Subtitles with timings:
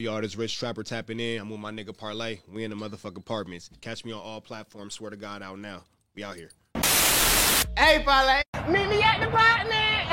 [0.00, 1.40] Y'all, this Rich Trapper tapping in.
[1.40, 2.40] I'm with my nigga Parlay.
[2.48, 3.70] We in the motherfucking apartments.
[3.80, 4.94] Catch me on all platforms.
[4.94, 5.84] Swear to God, out now.
[6.16, 6.50] We out here.
[7.78, 8.42] Hey, Parlay.
[8.68, 10.10] Meet me at the apartment.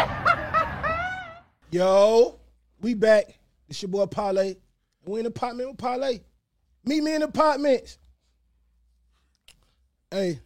[1.71, 2.39] Yo,
[2.79, 3.39] we back.
[3.69, 4.53] It's your boy Parlay.
[5.03, 6.19] We in the apartment with Parlay.
[6.85, 7.97] Meet me in the apartments.
[10.11, 10.41] Hey,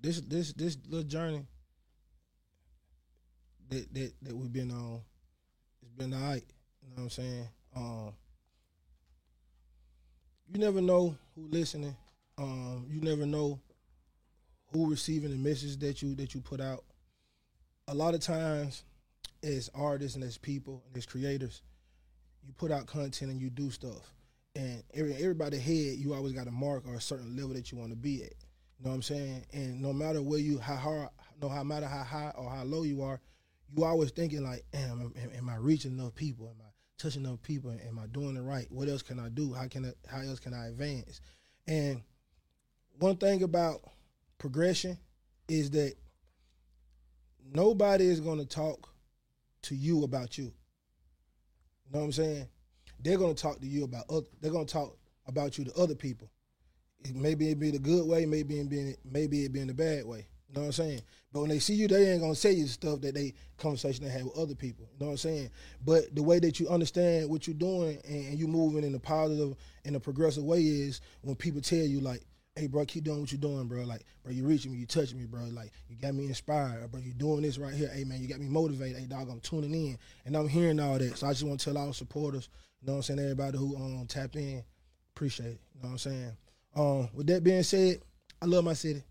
[0.00, 1.44] this this this little journey
[3.70, 5.00] that that, that we've been on,
[5.82, 6.44] it's been alright.
[6.80, 7.48] You know what I'm saying?
[7.74, 8.12] Um,
[10.52, 11.96] you never know who listening.
[12.38, 13.60] Um, you never know
[14.72, 16.84] who receiving the message that you that you put out.
[17.88, 18.84] A lot of times,
[19.42, 21.62] as artists and as people and as creators,
[22.44, 24.12] you put out content and you do stuff.
[24.54, 27.78] And every, everybody head, you always got a mark or a certain level that you
[27.78, 28.32] want to be at.
[28.78, 29.46] You know what I'm saying?
[29.52, 31.08] And no matter where you how hard,
[31.40, 33.20] no how matter how high or how low you are,
[33.74, 36.48] you always thinking like, am, am, am I reaching enough people?
[36.48, 36.65] Am
[36.98, 37.70] touching enough people?
[37.70, 38.66] Am I doing it right?
[38.70, 39.52] What else can I do?
[39.52, 41.20] How can I, how else can I advance?
[41.66, 42.02] And
[42.98, 43.80] one thing about
[44.38, 44.98] progression
[45.48, 45.94] is that
[47.52, 48.88] nobody is going to talk
[49.62, 50.44] to you about you.
[50.44, 50.52] You
[51.92, 52.48] know what I'm saying?
[53.00, 55.74] They're going to talk to you about other, they're going to talk about you to
[55.74, 56.30] other people.
[57.14, 60.04] Maybe it be the good way, maybe it be maybe it be in the bad
[60.06, 60.26] way.
[60.48, 61.00] You know what I'm saying?
[61.32, 64.10] But when they see you, they ain't gonna tell you stuff that they conversation they
[64.10, 64.88] had with other people.
[64.92, 65.50] You know what I'm saying?
[65.84, 68.98] But the way that you understand what you're doing and, and you moving in a
[68.98, 69.54] positive
[69.84, 72.22] in a progressive way is when people tell you like,
[72.54, 73.82] hey bro, keep doing what you're doing, bro.
[73.82, 75.44] Like, bro, you reaching me, you touching me, bro.
[75.52, 77.00] Like, you got me inspired, bro.
[77.00, 77.90] You doing this right here.
[77.92, 78.98] Hey man, you got me motivated.
[78.98, 79.98] Hey dog, I'm tuning in.
[80.24, 81.18] And I'm hearing all that.
[81.18, 82.48] So I just want to tell all supporters,
[82.80, 84.62] you know what I'm saying, everybody who um tapped in,
[85.14, 85.60] appreciate it.
[85.74, 86.36] You know what I'm saying?
[86.76, 88.00] Um, with that being said,
[88.40, 89.02] I love my city.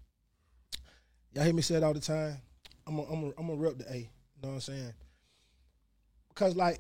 [1.36, 2.38] Y'all hear me say it all the time.
[2.88, 3.98] I'm a, I'm a, I'm a rep the A.
[3.98, 4.08] You
[4.42, 4.94] know what I'm saying?
[6.30, 6.80] Because like,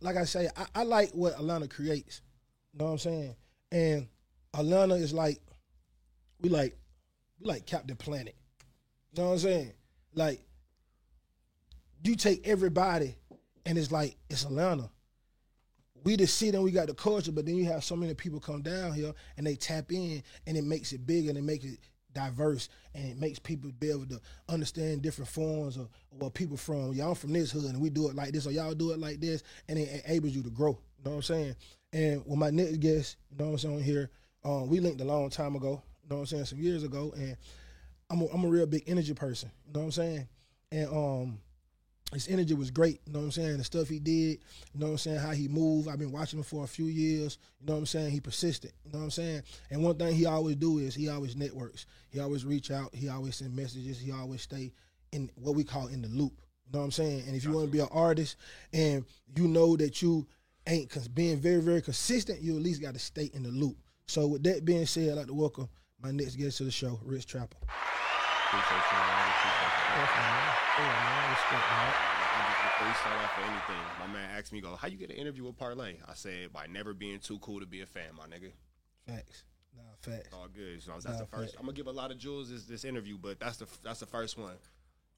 [0.00, 2.20] like I say, I, I like what Atlanta creates.
[2.72, 3.36] You know what I'm saying?
[3.70, 4.08] And
[4.52, 5.40] Atlanta is like,
[6.40, 6.76] we like,
[7.38, 8.34] we like Captain Planet.
[9.12, 9.72] You know what I'm saying?
[10.12, 10.40] Like,
[12.02, 13.14] you take everybody,
[13.64, 14.90] and it's like it's Atlanta.
[16.02, 18.40] We the city and we got the culture, but then you have so many people
[18.40, 21.64] come down here and they tap in, and it makes it bigger and it makes
[21.64, 21.78] it
[22.14, 26.92] diverse and it makes people be able to understand different forms of where people from.
[26.92, 29.20] Y'all from this hood and we do it like this, or y'all do it like
[29.20, 30.78] this, and it enables you to grow.
[30.98, 31.56] You know what I'm saying?
[31.92, 34.10] And with my next guest, you know what I'm saying here,
[34.44, 35.82] um, we linked a long time ago.
[36.02, 36.44] You know what I'm saying?
[36.46, 37.36] Some years ago, and
[38.10, 39.50] I'm a, I'm a real big energy person.
[39.66, 40.28] You know what I'm saying?
[40.70, 41.38] And um,
[42.14, 43.00] his energy was great.
[43.06, 43.58] You know what I'm saying?
[43.58, 44.38] The stuff he did,
[44.72, 45.18] you know what I'm saying?
[45.18, 45.88] How he moved.
[45.88, 47.38] I've been watching him for a few years.
[47.60, 48.10] You know what I'm saying?
[48.10, 48.72] He persisted.
[48.84, 49.42] You know what I'm saying?
[49.70, 51.86] And one thing he always do is he always networks.
[52.10, 52.94] He always reach out.
[52.94, 53.98] He always send messages.
[53.98, 54.72] He always stay
[55.12, 56.32] in what we call in the loop.
[56.66, 57.24] You know what I'm saying?
[57.26, 58.36] And if you want to be an artist
[58.72, 59.04] and
[59.36, 60.26] you know that you
[60.66, 63.76] ain't cause being very, very consistent, you at least got to stay in the loop.
[64.06, 65.68] So with that being said, I'd like to welcome
[66.02, 67.56] my next guest to the show, Rich Trapper.
[72.74, 75.56] Before start off anything, my man asked me, "Go, how you get an interview with
[75.56, 78.52] Parlay?" I said, "By never being too cool to be a fan, my nigga."
[79.06, 79.44] Facts.
[79.76, 80.32] Nah, facts.
[80.32, 80.82] All good.
[80.82, 81.52] So that's Nah, the first.
[81.52, 81.60] fact.
[81.60, 84.06] I'm gonna give a lot of jewels this this interview, but that's the that's the
[84.06, 84.56] first one.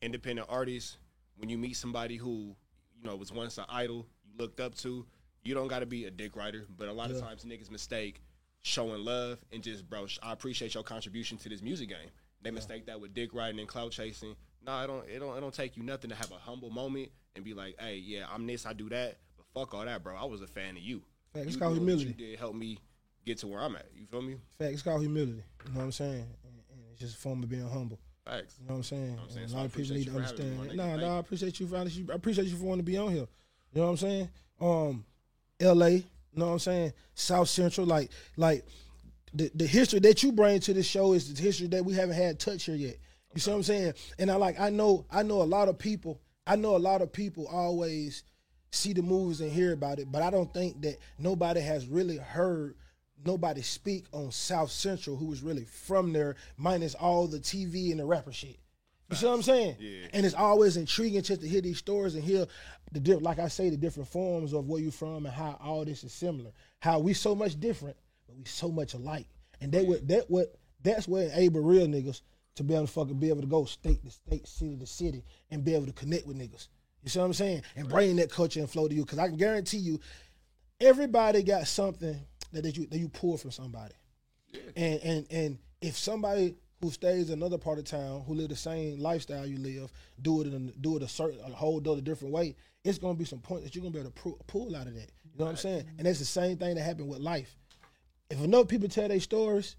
[0.02, 0.98] Independent artists.
[1.36, 2.54] When you meet somebody who
[2.96, 5.06] you know was once an idol you looked up to,
[5.42, 6.66] you don't got to be a dick writer.
[6.68, 8.20] But a lot of times niggas mistake
[8.62, 10.06] showing love and just bro.
[10.22, 12.10] I appreciate your contribution to this music game.
[12.42, 14.36] They mistake that with dick writing and clout chasing.
[14.66, 15.08] No, it don't.
[15.08, 15.36] It don't.
[15.36, 18.26] It don't take you nothing to have a humble moment and be like, "Hey, yeah,
[18.32, 20.16] I'm this, I do that." But fuck all that, bro.
[20.16, 21.02] I was a fan of you.
[21.32, 21.46] Facts.
[21.46, 22.22] It's called doing what humility.
[22.22, 22.78] You did help me
[23.24, 23.86] get to where I'm at.
[23.94, 24.36] You feel me?
[24.58, 25.44] Fact, it's called humility.
[25.66, 26.26] You know what I'm saying?
[26.44, 27.98] And, and it's just a form of being humble.
[28.24, 28.56] Facts.
[28.60, 29.18] You know what I'm saying?
[29.22, 30.58] I'm saying, so a lot of people need to you me, understand.
[30.58, 30.76] my that.
[30.76, 33.08] Nah, nah, I appreciate you for honestly, I appreciate you for wanting to be on
[33.10, 33.28] here.
[33.72, 34.28] You know what I'm saying?
[34.60, 35.04] Um,
[35.60, 36.04] LA, you
[36.34, 36.92] know what I'm saying?
[37.14, 38.64] South Central, like like
[39.32, 42.16] the, the history that you bring to this show is the history that we haven't
[42.16, 42.96] had touch here yet.
[43.36, 43.92] You see what I'm saying?
[44.18, 46.22] And I like I know I know a lot of people.
[46.46, 48.22] I know a lot of people always
[48.70, 52.16] see the movies and hear about it, but I don't think that nobody has really
[52.16, 52.76] heard
[53.26, 58.00] nobody speak on South Central who was really from there, minus all the TV and
[58.00, 58.58] the rapper shit.
[59.10, 59.76] You see what I'm saying?
[59.78, 60.06] Yeah.
[60.14, 62.46] And it's always intriguing just to hear these stories and hear
[62.92, 65.84] the diff- like I say, the different forms of where you from and how all
[65.84, 66.52] this is similar.
[66.80, 67.96] How we so much different,
[68.26, 69.28] but we so much alike.
[69.60, 72.22] And they would that what that's what enable real niggas
[72.56, 75.22] to be able to fucking be able to go state to state, city to city,
[75.50, 76.68] and be able to connect with niggas.
[77.02, 77.62] You see what I'm saying?
[77.76, 79.04] And bring that culture and flow to you.
[79.04, 80.00] Cause I can guarantee you,
[80.80, 82.18] everybody got something
[82.52, 83.94] that, that you that you pull from somebody.
[84.74, 88.56] And and and if somebody who stays in another part of town who live the
[88.56, 92.32] same lifestyle you live, do it in do it a certain a whole other different
[92.32, 94.86] way, it's gonna be some points that you're gonna be able to pull, pull out
[94.86, 95.10] of that.
[95.32, 95.84] You know what I'm saying?
[95.98, 97.56] And that's the same thing that happened with life.
[98.30, 99.76] If enough people tell their stories,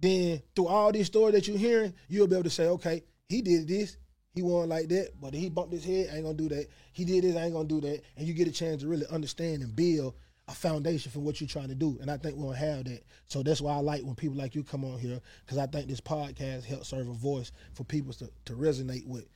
[0.00, 3.42] then through all these stories that you're hearing, you'll be able to say, okay, he
[3.42, 3.96] did this,
[4.32, 6.66] he won like that, but he bumped his head, I ain't gonna do that.
[6.92, 8.02] He did this, I ain't gonna do that.
[8.16, 10.14] And you get a chance to really understand and build
[10.48, 11.98] a foundation for what you're trying to do.
[12.00, 13.04] And I think we don't have that.
[13.26, 15.88] So that's why I like when people like you come on here, because I think
[15.88, 19.26] this podcast helps serve a voice for people to, to resonate with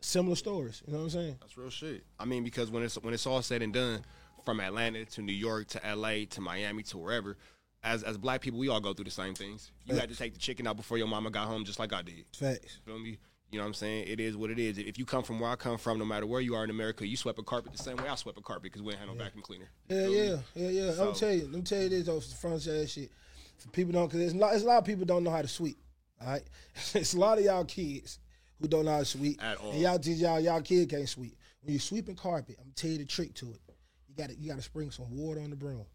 [0.00, 0.82] similar stories.
[0.86, 1.36] You know what I'm saying?
[1.40, 2.04] That's real shit.
[2.18, 4.04] I mean, because when it's when it's all said and done,
[4.44, 7.36] from Atlanta to New York to LA to Miami to wherever,
[7.82, 9.70] as as black people, we all go through the same things.
[9.86, 12.02] You had to take the chicken out before your mama got home, just like I
[12.02, 12.24] did.
[12.36, 12.78] Facts.
[12.84, 13.18] Feel me?
[13.50, 14.08] You know what I'm saying?
[14.08, 14.76] It is what it is.
[14.76, 17.06] If you come from where I come from, no matter where you are in America,
[17.06, 19.08] you swept a carpet the same way I swept a carpet because we ain't had
[19.08, 19.70] no vacuum cleaner.
[19.88, 20.88] Yeah, yeah, yeah, yeah.
[20.90, 23.10] I'm So- tell you, let me tell you this the front side shit.
[23.56, 25.42] For people don't, because there's, a lot- there's a lot of people don't know how
[25.42, 25.78] to sweep.
[26.20, 26.42] All right,
[26.94, 28.18] it's a lot of y'all kids
[28.60, 29.70] who don't know how to sweep At all.
[29.70, 31.36] And y'all teach y'all y'all kid can't sweep.
[31.62, 33.60] When you're sweeping carpet, I'm gonna tell you the trick to it.
[34.08, 35.86] You got to you got to spring some water on the broom.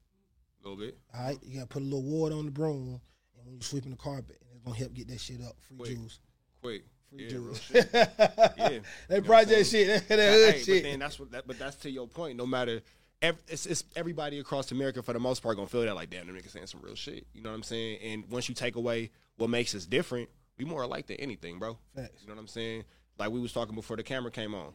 [0.63, 0.97] A little bit.
[1.13, 3.01] All right, you got to put a little water on the broom,
[3.35, 5.55] and when you're sweeping the carpet, and it's gonna help get that shit up.
[5.67, 5.89] Free Quick.
[5.89, 6.19] juice.
[6.61, 6.83] Quick.
[7.09, 7.69] Free Yeah, juice.
[7.73, 8.79] Yeah.
[9.09, 10.83] That project shit, that, that hood hey, shit.
[10.83, 12.37] But then that's what that, but that's to your point.
[12.37, 12.81] No matter
[13.21, 16.27] ev it's, it's everybody across America for the most part gonna feel that like damn,
[16.27, 17.25] them niggas saying some real shit.
[17.33, 17.99] You know what I'm saying?
[18.01, 21.77] And once you take away what makes us different, we more alike than anything, bro.
[21.95, 22.21] Facts.
[22.21, 22.83] You know what I'm saying?
[23.19, 24.73] Like we was talking before the camera came on.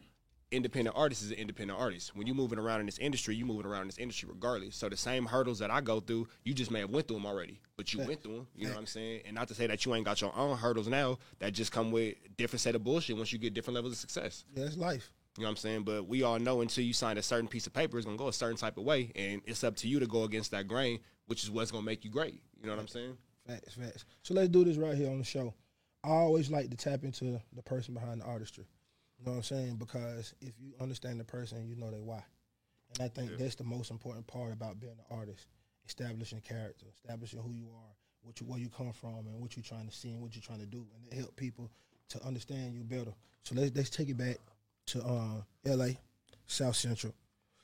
[0.51, 2.15] Independent artist is an independent artist.
[2.15, 4.75] When you're moving around in this industry, you're moving around in this industry regardless.
[4.75, 7.27] So the same hurdles that I go through, you just may have went through them
[7.27, 8.47] already, but you went through them.
[8.55, 9.21] You know what I'm saying?
[9.25, 11.91] And not to say that you ain't got your own hurdles now that just come
[11.91, 14.43] with different set of bullshit once you get different levels of success.
[14.55, 15.11] yeah, it's life.
[15.37, 15.83] You know what I'm saying?
[15.83, 18.27] But we all know until you sign a certain piece of paper, it's gonna go
[18.27, 20.99] a certain type of way, and it's up to you to go against that grain,
[21.27, 22.41] which is what's gonna make you great.
[22.59, 23.15] You know what I'm saying?
[23.47, 24.05] Facts, facts.
[24.23, 25.53] So let's do this right here on the show.
[26.03, 28.65] I always like to tap into the person behind the artistry.
[29.19, 29.75] You know what I'm saying?
[29.75, 32.23] Because if you understand the person, you know they why.
[32.93, 35.47] And I think that's the most important part about being an artist.
[35.85, 39.63] Establishing character, establishing who you are, what you where you come from and what you're
[39.63, 40.85] trying to see and what you're trying to do.
[40.95, 41.69] And it help people
[42.09, 43.11] to understand you better.
[43.43, 44.37] So let's let's take it back
[44.87, 45.89] to uh, LA,
[46.45, 47.13] South Central.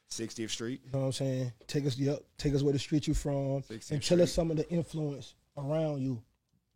[0.10, 0.81] 60th Street.
[0.86, 1.54] You know what I'm saying?
[1.68, 4.57] Take us yep, take us where the street you from, and tell us some of
[4.57, 6.22] the influence around you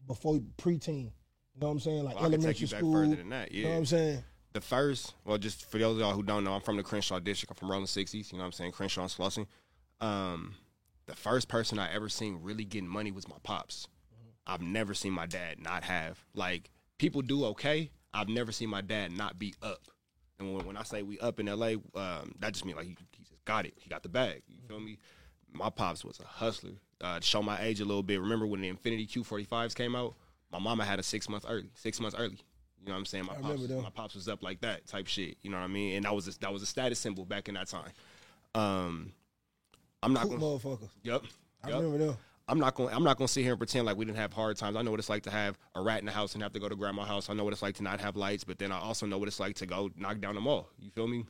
[0.07, 1.11] before you preteen.
[1.55, 2.03] You know what I'm saying?
[2.03, 2.93] Like Well, elementary take you back school.
[2.93, 3.51] further than that.
[3.51, 4.23] You know what I'm saying?
[4.53, 7.19] The first, well, just for those of y'all who don't know, I'm from the Crenshaw
[7.19, 7.51] district.
[7.51, 8.31] I'm from Rolling 60s.
[8.31, 8.71] You know what I'm saying?
[8.71, 9.45] Crenshaw and Slauson.
[10.01, 10.55] Um,
[11.05, 13.87] the first person I ever seen really getting money was my pops.
[14.47, 16.23] I've never seen my dad not have.
[16.33, 17.91] Like, people do okay.
[18.13, 19.81] I've never seen my dad not be up.
[20.39, 22.97] And when, when I say we up in LA, um, that just means like he,
[23.11, 23.73] he just got it.
[23.77, 24.41] He got the bag.
[24.47, 24.97] You feel me?
[25.51, 26.73] My pops was a hustler.
[27.01, 30.15] Uh, to show my age a little bit, remember when the Infiniti Q45s came out?
[30.51, 32.39] My mama had a six month early, six months early.
[32.81, 33.25] You know what I'm saying?
[33.25, 35.37] My I pops, my pops was up like that type shit.
[35.41, 35.97] You know what I mean?
[35.97, 37.91] And that was a, that was a status symbol back in that time.
[38.55, 39.11] Um,
[40.01, 40.43] I'm not Cool gonna.
[40.45, 40.89] motherfuckers.
[41.03, 41.23] Yep.
[41.63, 41.77] I yep.
[41.77, 42.17] remember them.
[42.47, 42.93] I'm not going.
[42.95, 44.75] I'm not going to sit here and pretend like we didn't have hard times.
[44.75, 46.59] I know what it's like to have a rat in the house and have to
[46.59, 47.29] go to grandma's house.
[47.29, 49.27] I know what it's like to not have lights, but then I also know what
[49.27, 50.67] it's like to go knock down the mall.
[50.79, 51.25] You feel me?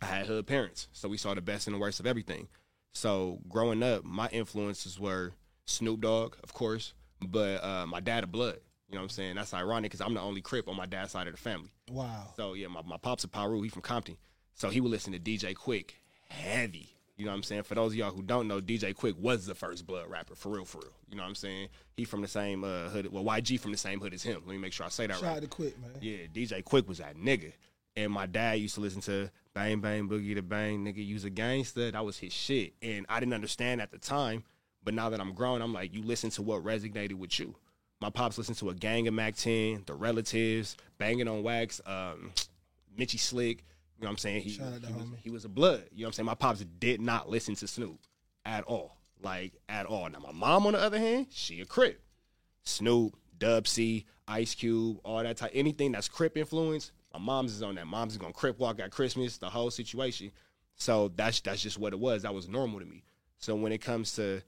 [0.00, 2.48] I had hood parents, so we saw the best and the worst of everything.
[2.94, 5.32] So growing up, my influences were
[5.66, 8.58] Snoop Dogg, of course, but uh, my dad of blood.
[8.88, 9.34] You know what I'm saying?
[9.36, 11.70] That's ironic because I'm the only Crip on my dad's side of the family.
[11.90, 12.28] Wow.
[12.36, 14.16] So yeah, my, my pops a Piru, he from Compton.
[14.54, 15.90] So he would listen to DJ Quik
[16.28, 16.96] heavy.
[17.16, 17.62] You know what I'm saying?
[17.62, 20.50] For those of y'all who don't know, DJ Quik was the first blood rapper, for
[20.50, 20.92] real, for real.
[21.08, 21.68] You know what I'm saying?
[21.96, 23.10] He from the same uh, hood.
[23.10, 24.42] Well, YG from the same hood as him.
[24.44, 25.36] Let me make sure I say that Shout right.
[25.36, 25.92] out to Quik, man.
[26.00, 27.52] Yeah, DJ Quik was that nigga.
[27.96, 31.30] And my dad used to listen to Bang Bang Boogie the Bang, nigga, use a
[31.30, 31.90] gangster.
[31.90, 32.74] That was his shit.
[32.82, 34.44] And I didn't understand at the time,
[34.84, 37.54] but now that I'm grown, I'm like, you listen to what resonated with you.
[38.00, 42.32] My pops listened to a gang of Mack 10, The Relatives, Banging on Wax, um,
[42.96, 43.64] Mitchy Slick.
[43.98, 44.42] You know what I'm saying?
[44.42, 45.84] He, Shout out to he, was, he was a blood.
[45.90, 46.26] You know what I'm saying?
[46.26, 47.98] My pops did not listen to Snoop
[48.44, 48.96] at all.
[49.22, 50.08] Like, at all.
[50.10, 52.02] Now, my mom, on the other hand, she a crip.
[52.62, 57.62] Snoop, Dub C, Ice Cube, all that type, anything that's Crip influence, my mom's is
[57.62, 57.86] on that.
[57.86, 60.30] Mom's is gonna Crip walk at Christmas, the whole situation.
[60.76, 62.22] So that's that's just what it was.
[62.22, 63.04] That was normal to me.
[63.38, 64.42] So when it comes to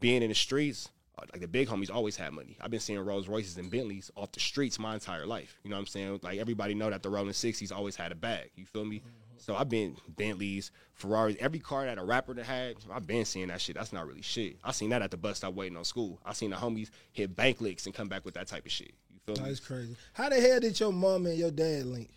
[0.00, 2.56] being in the streets, Uh, like the big homies always had money.
[2.60, 5.58] I've been seeing Rolls Royces and Bentleys off the streets my entire life.
[5.62, 6.20] You know what I'm saying?
[6.22, 8.50] Like everybody know that the Rolling Sixties always had a bag.
[8.56, 8.98] You feel me?
[8.98, 9.08] Mm-hmm.
[9.38, 13.48] So I've been Bentleys, Ferraris, every car that a rapper that had, I've been seeing
[13.48, 13.74] that shit.
[13.74, 14.58] That's not really shit.
[14.62, 16.20] I seen that at the bus stop waiting on school.
[16.26, 18.92] I seen the homies hit bank licks and come back with that type of shit.
[19.10, 19.48] You feel me?
[19.48, 19.96] That's crazy.
[20.12, 22.10] How the hell did your mom and your dad link?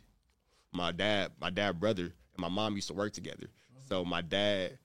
[0.73, 3.47] my dad, my dad brother, and my mom used to work together.
[3.87, 4.77] So my dad,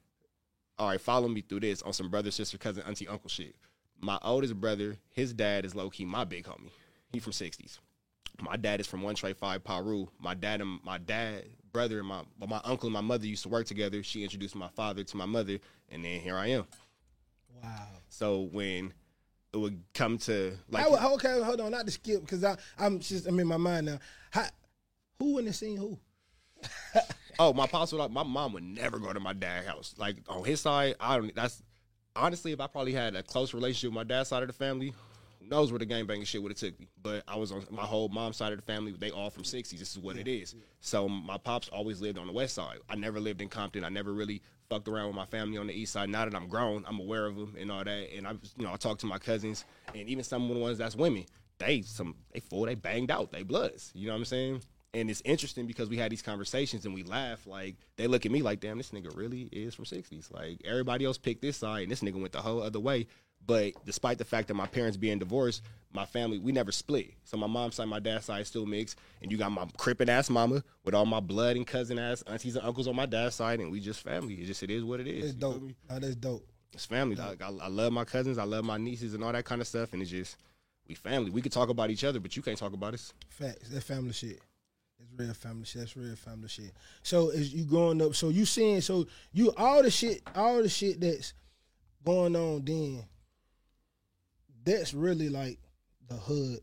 [0.79, 3.57] all right, follow me through this on some brother, sister, cousin, auntie, uncle shit.
[4.01, 6.71] My oldest brother, his dad is low key my big homie.
[7.13, 7.79] He from sixties.
[8.41, 10.07] My dad is from one Trey Five Piru.
[10.21, 13.49] My dad and my dad brother and my my uncle and my mother used to
[13.49, 14.03] work together.
[14.03, 16.67] She introduced my father to my mother, and then here I am.
[17.63, 17.89] Wow.
[18.09, 18.93] So when
[19.53, 23.01] it would come to like How, okay, hold on, not to skip because I I'm
[23.01, 23.99] just I'm in my mind now.
[24.31, 24.47] How,
[25.19, 25.77] who in the scene?
[25.77, 25.99] Who?
[27.41, 29.95] Oh, my pops would like my mom would never go to my dad's house.
[29.97, 31.33] Like on his side, I don't.
[31.35, 31.63] That's
[32.19, 34.93] honestly, if I probably had a close relationship with my dad's side of the family,
[35.41, 36.89] who knows where the gang banging shit would have took me.
[37.03, 38.93] But I was on my whole mom's side of the family.
[38.93, 39.79] They all from '60s.
[39.79, 40.55] This is what it is.
[40.81, 42.79] So my pops always lived on the west side.
[42.89, 43.85] I never lived in Compton.
[43.85, 46.11] I never really fucked around with my family on the east side.
[46.11, 48.09] Now that I'm grown, I'm aware of them and all that.
[48.15, 50.79] And I, you know, I talk to my cousins and even some of the ones
[50.79, 51.25] that's women.
[51.59, 52.67] They some they full.
[52.67, 53.33] They banged out.
[53.33, 53.91] They bloods.
[53.95, 54.63] You know what I'm saying?
[54.95, 57.47] And it's interesting because we had these conversations and we laugh.
[57.47, 61.05] Like they look at me like, "Damn, this nigga really is from '60s." Like everybody
[61.05, 63.07] else picked this side, and this nigga went the whole other way.
[63.47, 67.13] But despite the fact that my parents being divorced, my family we never split.
[67.25, 70.31] So my mom's side, my dad's side still mixed, and you got my crippin' ass
[70.31, 73.61] mama with all my blood and cousin ass aunties and uncles on my dad's side,
[73.61, 74.35] and we just family.
[74.35, 75.33] It just it is what it is.
[75.33, 75.71] Feel dope.
[75.91, 76.49] Oh, that's dope.
[76.73, 77.17] It's family.
[77.17, 78.39] Like, I, I love my cousins.
[78.39, 79.93] I love my nieces and all that kind of stuff.
[79.93, 80.37] And it's just
[80.87, 81.31] we family.
[81.31, 83.13] We could talk about each other, but you can't talk about us.
[83.29, 83.71] Facts.
[83.71, 84.41] That family shit.
[84.99, 85.81] That's real family shit.
[85.83, 86.73] That's real family shit.
[87.03, 90.69] So as you growing up, so you seeing, so you all the shit, all the
[90.69, 91.35] shit that's
[92.05, 93.05] going on then.
[94.65, 95.59] That's really like
[96.09, 96.59] the hood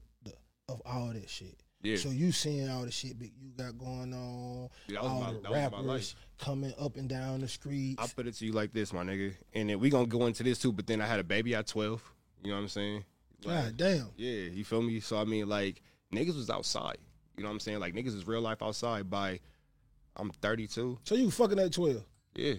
[0.70, 1.56] of all that shit.
[1.82, 1.98] Yeah.
[1.98, 5.50] So you seeing all the shit that you got going on, Yeah, all my- the
[5.50, 6.16] rappers life.
[6.40, 8.02] coming up and down the streets.
[8.02, 9.36] I put it to you like this, my nigga.
[9.54, 10.72] And then we gonna go into this too.
[10.72, 12.04] But then I had a baby at twelve.
[12.44, 13.06] You know what I'm saying?
[13.44, 14.10] Like, God damn.
[14.18, 15.00] Yeah, you feel me?
[15.00, 15.82] So I mean, like
[16.14, 16.98] niggas was outside.
[17.38, 17.80] You know what I'm saying?
[17.80, 19.10] Like niggas is real life outside.
[19.10, 19.40] By
[20.16, 21.00] I'm 32.
[21.04, 22.04] So you fucking at twelve.
[22.36, 22.56] Yeah,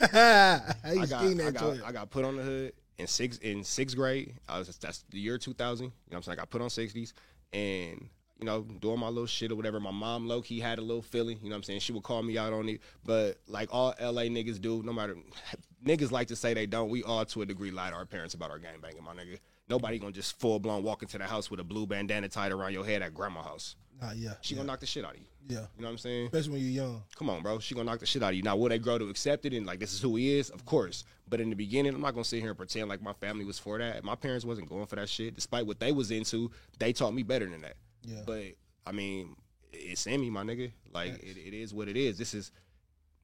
[0.12, 1.82] I got I got.
[1.84, 4.34] I got put on the hood in six in sixth grade.
[4.48, 5.84] I was that's the year 2000.
[5.84, 6.38] You know what I'm saying?
[6.38, 7.12] I got put on 60s
[7.52, 9.80] and you know doing my little shit or whatever.
[9.80, 11.38] My mom low key had a little feeling.
[11.42, 11.80] You know what I'm saying?
[11.80, 15.16] She would call me out on it, but like all LA niggas do, no matter
[15.84, 16.88] niggas like to say they don't.
[16.88, 19.38] We all to a degree lie to our parents about our gang banging, my nigga.
[19.68, 22.72] Nobody gonna just full blown walk into the house with a blue bandana tied around
[22.72, 23.74] your head at grandma house.
[24.00, 25.26] Nah, yeah, She yeah, gonna knock the shit out of you.
[25.48, 25.56] yeah.
[25.76, 26.26] You know what I'm saying?
[26.26, 27.02] Especially when you're young.
[27.16, 27.58] Come on, bro.
[27.60, 28.42] She gonna knock the shit out of you.
[28.42, 30.50] Now, will they grow to accept it and like this is who he is?
[30.50, 31.04] Of course.
[31.28, 33.58] But in the beginning, I'm not gonna sit here and pretend like my family was
[33.58, 34.04] for that.
[34.04, 35.34] My parents wasn't going for that shit.
[35.34, 37.76] Despite what they was into, they taught me better than that.
[38.04, 38.20] Yeah.
[38.26, 38.42] But
[38.86, 39.34] I mean,
[39.72, 40.72] it's in me, my nigga.
[40.92, 42.18] Like it, it is what it is.
[42.18, 42.52] This is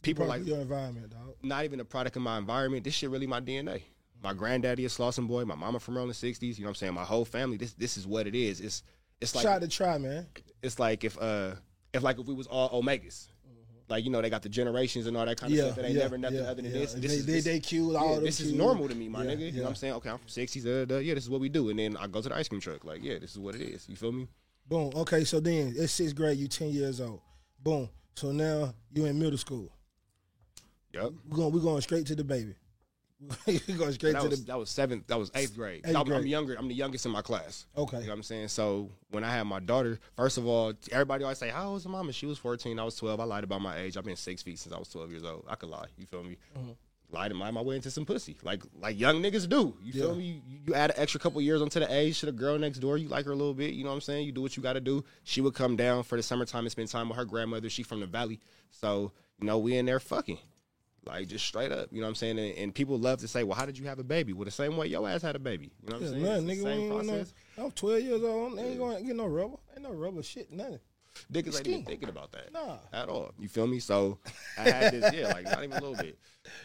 [0.01, 1.35] people like your environment, dog.
[1.43, 2.85] not even a product of my environment.
[2.85, 3.83] This shit really my DNA.
[4.23, 5.45] My granddaddy is Slauson boy.
[5.45, 6.57] My mama from around the '60s.
[6.57, 6.95] You know what I'm saying?
[6.95, 7.57] My whole family.
[7.59, 8.61] This this is what it is.
[8.61, 8.83] It's
[9.23, 10.27] it's like Try to try, man.
[10.63, 11.53] it's like if uh
[11.93, 13.29] if like if we was all omegas.
[13.89, 15.77] Like you know they got the generations and all that kind of Yeah, stuff.
[15.77, 16.95] That ain't yeah, never nothing yeah, other than this.
[16.95, 18.59] This they, is they, they cute, all this is cute.
[18.59, 19.41] normal to me, my nigga.
[19.41, 19.93] You know what I'm saying?
[19.95, 20.65] Okay, I'm from sixties.
[20.65, 21.69] Uh, uh, yeah, this is what we do.
[21.69, 22.85] And then I go to the ice cream truck.
[22.85, 23.87] Like, yeah, this is what it is.
[23.89, 24.29] You feel me?
[24.67, 24.93] Boom.
[24.95, 26.39] Okay, so then it's sixth grade.
[26.39, 27.21] You ten years old.
[27.63, 27.91] Boom.
[28.15, 29.71] So now you in middle school.
[30.95, 31.13] Yep.
[31.29, 31.53] We're going.
[31.53, 32.55] We're going straight to the baby.
[33.47, 34.47] we're going straight That to was the.
[34.47, 35.07] that was seventh.
[35.07, 35.83] That was eighth grade.
[35.85, 36.21] Eighth I'm, grade.
[36.21, 36.55] I'm younger.
[36.55, 37.67] I'm the youngest in my class.
[37.77, 37.99] Okay.
[37.99, 38.49] You know what I'm saying?
[38.49, 41.83] So when I had my daughter, first of all, everybody always say, "How old is
[41.85, 42.79] the mama?" She was 14.
[42.79, 43.21] I was 12.
[43.21, 43.97] I lied about my age.
[43.97, 45.45] I've been six feet since I was 12 years old.
[45.49, 45.87] I could lie.
[45.97, 46.37] You feel me?
[46.59, 46.71] Mm-hmm.
[47.15, 49.77] Lied and lie my way into some pussy, like like young niggas do.
[49.83, 50.19] You feel Yeah.
[50.19, 50.43] me?
[50.49, 52.97] You, you add an extra couple years onto the age to the girl next door.
[52.97, 53.75] You like her a little bit.
[53.75, 54.25] You know what I'm saying?
[54.27, 55.05] You do what you got to do.
[55.25, 57.69] She would come down for the summertime and spend time with her grandmother.
[57.69, 60.39] She from the valley, so you know we in there fucking.
[61.05, 62.39] Like just straight up, you know what I'm saying?
[62.39, 64.53] And, and people love to say, "Well, how did you have a baby?" Well, the
[64.53, 65.73] same way your ass had a baby.
[65.83, 66.23] You know what I'm saying?
[66.23, 66.63] nothing, nigga.
[66.63, 67.35] same want no, process.
[67.59, 68.59] I'm 12 years old.
[68.59, 69.57] Ain't going to get no rubber.
[69.75, 70.53] Ain't no rubber shit.
[70.53, 70.79] Nothing.
[71.33, 72.53] Niggas ain't even thinking about that.
[72.53, 72.77] Nah.
[72.93, 73.33] At all.
[73.39, 73.81] You feel me?
[73.81, 74.19] So
[74.59, 76.19] I had this, yeah, like not even a little bit.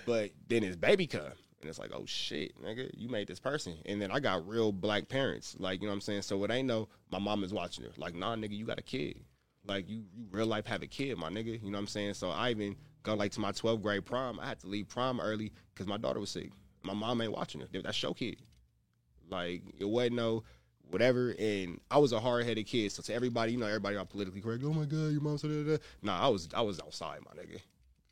[0.05, 1.31] But then his baby come.
[1.61, 3.77] And it's like, oh shit, nigga, you made this person.
[3.85, 5.55] And then I got real black parents.
[5.59, 6.21] Like, you know what I'm saying?
[6.21, 7.91] So it ain't no my mom is watching her.
[7.97, 9.21] Like, nah, nigga, you got a kid.
[9.65, 11.61] Like you, you real life have a kid, my nigga.
[11.61, 12.13] You know what I'm saying?
[12.13, 14.39] So I even go like to my 12th grade prom.
[14.39, 16.51] I had to leave prom early because my daughter was sick.
[16.83, 17.67] My mom ain't watching her.
[17.71, 18.37] That's your kid.
[19.29, 20.43] Like it wasn't no
[20.89, 21.35] whatever.
[21.37, 22.91] And I was a hard headed kid.
[22.91, 24.63] So to everybody, you know, everybody got politically correct.
[24.65, 25.81] Oh my god, your mom said that.
[26.01, 27.59] Nah, I was I was outside, my nigga.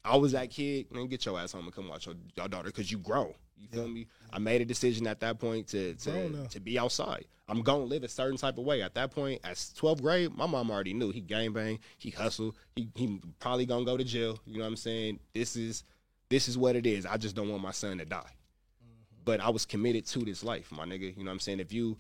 [0.04, 0.92] I was that kid.
[0.92, 3.34] Man, get your ass home and come watch your, your daughter because you grown.
[3.58, 4.08] You feel me?
[4.34, 7.26] I made a decision at that point to to, to be outside.
[7.48, 8.82] I'm gonna live a certain type of way.
[8.82, 12.56] At that point, at 12th grade, my mom already knew he gang bang, he hustle,
[12.76, 14.40] he he probably gonna go to jail.
[14.46, 15.20] You know what I'm saying?
[15.34, 15.84] This is
[16.30, 17.06] this is what it is.
[17.06, 19.22] I just don't want my son to die mm-hmm.
[19.24, 21.16] but I was committed to this life, my nigga.
[21.16, 21.60] You know what I'm saying?
[21.60, 21.98] If you,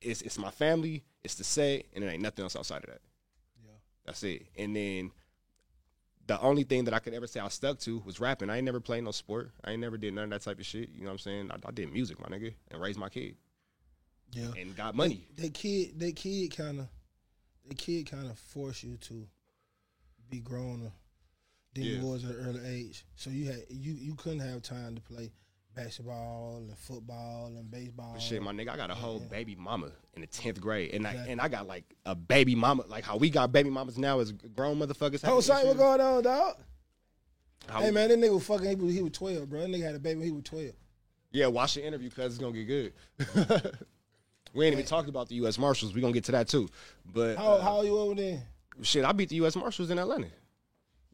[0.00, 3.00] it's it's my family, it's the set, and it ain't nothing else outside of that.
[3.64, 3.72] Yeah.
[4.04, 4.46] That's it.
[4.56, 5.10] And then
[6.26, 8.50] the only thing that I could ever say I stuck to was rapping.
[8.50, 9.52] I ain't never played no sport.
[9.64, 10.90] I ain't never did none of that type of shit.
[10.90, 11.50] You know what I'm saying?
[11.52, 13.36] I, I did music, my nigga, and raised my kid
[14.32, 14.50] Yeah.
[14.58, 15.26] and got money.
[15.36, 16.88] That kid, that kid kind of,
[17.68, 19.26] that kid kind of force you to
[20.28, 20.90] be grown
[21.74, 21.98] than Yeah.
[21.98, 23.04] you was at an early age.
[23.14, 25.30] So you had you you couldn't have time to play
[25.76, 28.12] basketball and football and baseball.
[28.14, 29.28] But shit, my nigga, I got a whole Yeah.
[29.28, 32.84] baby mama in the tenth grade, and I and I got like a baby mama,
[32.88, 35.20] like how we got baby mamas now as grown motherfuckers.
[35.24, 36.56] Oh, sorry, what going on, dog?
[37.68, 38.68] How- Hey man, that nigga was fucking.
[38.68, 39.60] He was, he was twelve, bro.
[39.60, 40.18] That nigga had a baby.
[40.18, 40.72] when He was twelve.
[41.30, 42.92] Yeah, watch the interview because it's gonna get good.
[44.54, 45.58] we ain't even talked about the U.S.
[45.58, 45.92] Marshals.
[45.94, 46.68] We gonna get to that too.
[47.04, 48.42] But How uh, how you over there?
[48.82, 49.54] shit, I beat the U.S.
[49.56, 50.28] Marshals in Atlanta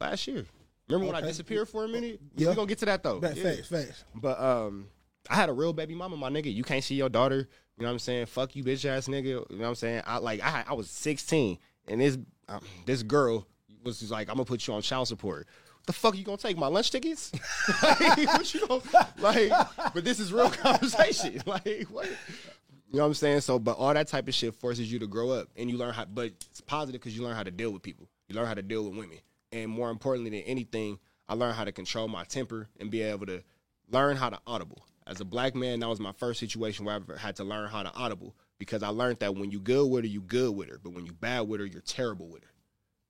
[0.01, 0.45] last year.
[0.93, 2.21] Remember when I disappeared for a minute?
[2.37, 2.51] Yeah.
[2.51, 3.21] We gonna get to that though.
[3.23, 3.35] Yeah.
[3.35, 4.05] Facts, facts.
[4.15, 4.89] But um,
[5.29, 6.53] I had a real baby mama, my nigga.
[6.53, 7.49] You can't see your daughter.
[7.79, 8.27] You know what I'm saying?
[8.27, 9.25] Fuck you, bitch ass nigga.
[9.25, 10.03] You know what I'm saying?
[10.07, 11.59] I like I I was 16,
[11.89, 12.19] and this
[12.49, 13.47] um, this girl
[13.85, 15.47] was like, I'm gonna put you on child support.
[15.83, 17.33] What the fuck you gonna take my lunch tickets?
[17.83, 18.83] like, what you gonna
[19.19, 19.51] like?
[19.95, 21.43] But this is real conversation.
[21.47, 22.07] Like what?
[22.07, 23.41] You know what I'm saying?
[23.41, 25.95] So, but all that type of shit forces you to grow up, and you learn
[25.95, 26.05] how.
[26.05, 28.07] But it's positive because you learn how to deal with people.
[28.29, 29.19] You learn how to deal with women,
[29.53, 33.27] and more importantly than anything, I learned how to control my temper and be able
[33.27, 33.43] to
[33.91, 34.85] learn how to audible.
[35.07, 37.69] As a black man, that was my first situation where I ever had to learn
[37.69, 40.69] how to audible because I learned that when you good with her, you good with
[40.69, 42.51] her, but when you bad with her, you're terrible with her.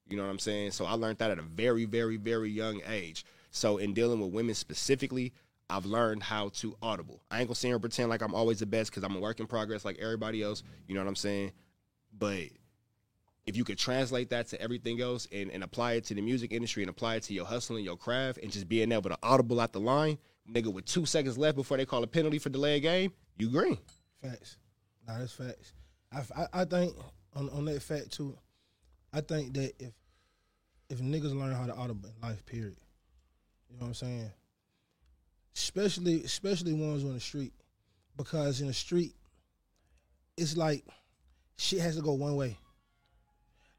[0.09, 0.73] You know what I'm saying?
[0.73, 3.25] So I learned that at a very, very, very young age.
[3.51, 5.33] So in dealing with women specifically,
[5.69, 7.23] I've learned how to audible.
[7.31, 9.21] I ain't gonna sit here and pretend like I'm always the best because I'm a
[9.21, 10.63] work in progress like everybody else.
[10.87, 11.53] You know what I'm saying?
[12.19, 12.45] But
[13.47, 16.53] if you could translate that to everything else and, and apply it to the music
[16.53, 19.61] industry and apply it to your hustling, your craft, and just being able to audible
[19.61, 20.17] at the line,
[20.51, 23.51] nigga, with two seconds left before they call a penalty for delay a game, you
[23.51, 23.79] green.
[24.23, 24.59] Facts.
[25.07, 25.75] Nah, that's facts.
[26.13, 26.95] I, I, I think
[27.35, 28.37] on, on that fact too.
[29.13, 29.93] I think that if
[30.89, 32.77] if niggas learn how to audible in life, period.
[33.69, 34.31] You know what I'm saying?
[35.57, 37.53] Especially especially ones on the street,
[38.17, 39.15] because in the street,
[40.37, 40.85] it's like
[41.57, 42.57] shit has to go one way.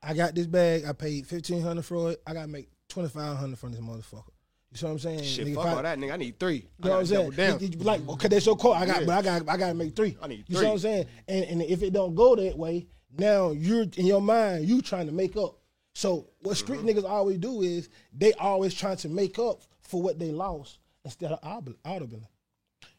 [0.05, 0.86] I got this bag.
[0.86, 2.22] I paid fifteen hundred for it.
[2.27, 4.27] I got to make twenty five hundred from this motherfucker.
[4.72, 5.24] You see what I'm saying?
[5.24, 6.13] Shit, Nigga, fuck I- all that, nigga.
[6.13, 6.55] I need three.
[6.55, 7.29] you know what I'm saying?
[7.29, 7.79] gotta down.
[7.79, 8.74] Like, okay, that's your call.
[8.74, 9.05] I got, Yeah.
[9.05, 10.17] but I got, I got to make three.
[10.22, 11.05] I need You see what I'm saying?
[11.27, 12.87] And and if it don't go that way,
[13.18, 15.59] now you're in your mind, you trying to make up.
[15.94, 16.89] So what street Mm-hmm.
[16.89, 21.31] niggas always do is they always trying to make up for what they lost instead
[21.31, 22.27] of audibly.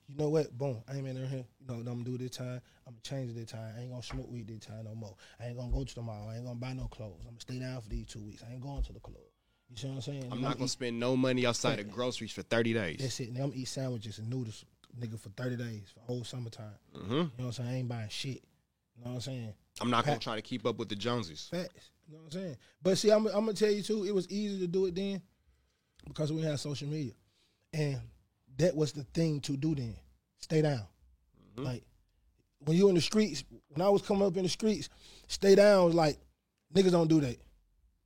[0.09, 0.57] You know what?
[0.57, 0.83] Boom.
[0.89, 1.45] I ain't in there here.
[1.61, 2.61] You know I'm gonna do this time.
[2.87, 3.73] I'm gonna change this time.
[3.77, 5.15] I ain't gonna smoke weed this time no more.
[5.41, 6.29] I ain't gonna go to the mall.
[6.31, 7.21] I ain't gonna buy no clothes.
[7.21, 8.43] I'm gonna stay down for these two weeks.
[8.49, 9.17] I ain't going to the club.
[9.71, 10.25] You see what I'm saying?
[10.31, 12.99] I'm Nigga, not gonna eat- spend no money outside of groceries for 30 days.
[13.01, 13.33] that's it.
[13.33, 14.65] Now I'm eat sandwiches and noodles,
[15.01, 16.75] nigga, for thirty days for whole summertime.
[16.95, 17.69] hmm You know what I'm saying?
[17.71, 18.43] I ain't buying shit.
[18.97, 19.55] You know what I'm saying?
[19.81, 21.49] I'm not gonna try to keep up with the Joneses.
[21.51, 21.91] Facts.
[22.07, 22.57] You know what I'm saying?
[22.83, 24.05] But see, I'm, I'm gonna tell you too.
[24.05, 25.23] It was easy to do it then
[26.07, 27.13] because we had social media,
[27.73, 27.99] and
[28.59, 29.97] that was the thing to do then.
[30.41, 30.83] Stay down.
[31.57, 31.65] Mm-hmm.
[31.65, 31.85] Like
[32.61, 34.89] when you in the streets, when I was coming up in the streets,
[35.29, 36.19] stay down was like
[36.75, 37.37] niggas don't do that.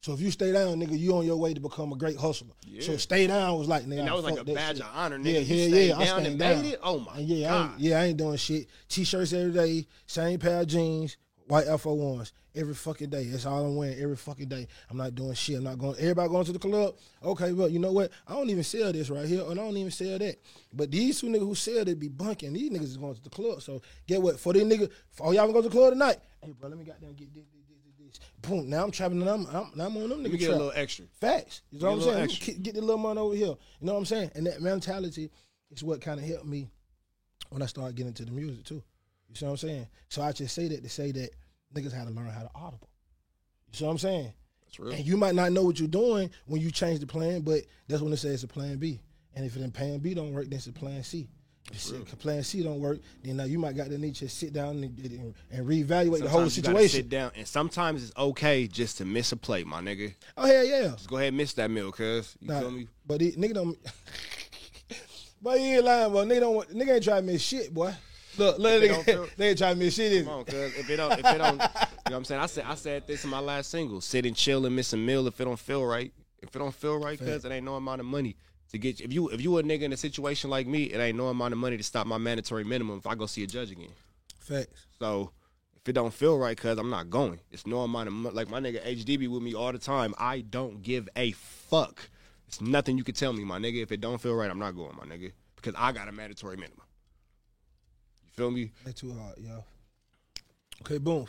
[0.00, 2.54] So if you stay down, nigga, you on your way to become a great hustler.
[2.80, 4.86] So stay down was like, nigga, And that was like a badge shit.
[4.86, 5.44] of honor, nigga.
[5.46, 5.96] Yeah, yeah, yeah.
[5.98, 6.62] I down stayed and down.
[6.62, 6.80] made it?
[6.84, 7.80] Oh my And yeah, I ain't, God.
[7.80, 8.68] yeah, I ain't doing shit.
[8.88, 11.16] T-shirts every day, same pair of jeans,
[11.48, 13.24] white Alpha ones every fucking day.
[13.24, 14.66] That's all I'm wearing every fucking day.
[14.90, 15.56] I'm not doing shit.
[15.56, 15.96] I'm not going.
[15.98, 16.94] Everybody going to the club.
[17.22, 18.10] Okay, well, you know what?
[18.26, 20.36] I don't even sell this right here, and I don't even sell that.
[20.72, 22.52] But these two niggas who sell, they be bunking.
[22.52, 23.62] These niggas is going to the club.
[23.62, 24.38] So get what?
[24.38, 26.16] For these niggas, for all y'all gonna go to the club tonight?
[26.42, 28.26] Hey, bro, let me goddamn get this, this, this, this, this.
[28.42, 28.68] Boom.
[28.68, 30.32] Now I'm trapping, and I'm, I'm, now I'm on them niggas.
[30.32, 31.06] me get a little extra.
[31.20, 31.62] Facts.
[31.70, 32.40] You know Get what I'm saying?
[32.40, 33.46] Get, get the little money over here.
[33.46, 34.30] You know what I'm saying?
[34.34, 35.30] And that mentality
[35.70, 36.68] is what kind of helped me
[37.50, 38.82] when I started getting into the music too.
[39.28, 39.86] You see what I'm saying?
[40.08, 41.30] So I just say that to say that
[41.74, 42.88] niggas had to learn how to audible.
[43.70, 44.32] You see what I'm saying?
[44.64, 44.92] That's real.
[44.92, 48.02] And you might not know what you're doing when you change the plan, but that's
[48.02, 49.00] when it says it's a plan B.
[49.34, 51.28] And if the plan B don't work, then it's a plan C.
[51.70, 54.82] If plan C don't work, then now you might got to need to sit down
[54.82, 56.88] and, and, and reevaluate the whole Sometimes you situation.
[56.88, 60.14] Sit down, and sometimes it's okay just to miss a play, my nigga.
[60.36, 60.88] Oh hell yeah.
[60.88, 62.36] Just go ahead and miss that meal, cuz.
[62.40, 62.88] You Nah, feel me?
[63.06, 63.78] But nigga don't.
[65.42, 66.24] but he ain't lying, boy.
[66.24, 66.70] Nigga don't.
[66.70, 67.94] Nigga ain't trying to miss shit, boy.
[68.38, 70.24] Look, look, If it nigga, don't feel- they ain't trying to miss shit.
[70.24, 70.54] Come on, cuz.
[70.76, 71.66] If it don't, if it don't, you know
[72.04, 72.40] what I'm saying?
[72.40, 74.00] I said, I said this in my last single.
[74.00, 76.12] Sit and chill and miss a meal if it don't feel right.
[76.40, 78.36] If it don't feel right, cuz it ain't no amount of money
[78.70, 79.06] to get you.
[79.06, 81.52] If you if you a nigga in a situation like me, it ain't no amount
[81.52, 83.90] of money to stop my mandatory minimum if I go see a judge again.
[84.38, 84.86] Facts.
[84.98, 85.32] So
[85.76, 87.40] if it don't feel right, cuz I'm not going.
[87.50, 88.34] It's no amount of money.
[88.36, 90.14] Like my nigga HDB with me all the time.
[90.18, 92.08] I don't give a fuck.
[92.46, 93.82] It's nothing you can tell me, my nigga.
[93.82, 95.32] If it don't feel right, I'm not going, my nigga.
[95.56, 96.80] Because I got a mandatory minimum.
[98.38, 98.70] Feel me?
[98.84, 99.64] That's too hard, yo.
[100.82, 101.26] Okay, boom.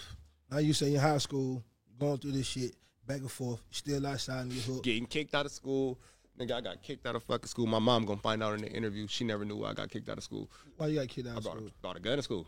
[0.52, 1.64] Now you say in high school,
[2.00, 2.76] going through this shit
[3.08, 4.84] back and forth, still outside in your hook.
[4.84, 5.98] Getting kicked out of school.
[6.40, 7.66] Nigga, I got kicked out of fucking school.
[7.66, 9.08] My mom gonna find out in the interview.
[9.08, 10.52] She never knew I got kicked out of school.
[10.78, 11.70] Why you got kicked out I of brought, school?
[11.82, 12.46] brought a gun to school.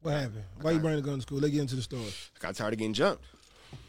[0.00, 0.44] What happened?
[0.60, 1.38] Why you bring a gun to school?
[1.40, 2.04] Let's get into the story.
[2.06, 3.24] I got tired of getting jumped.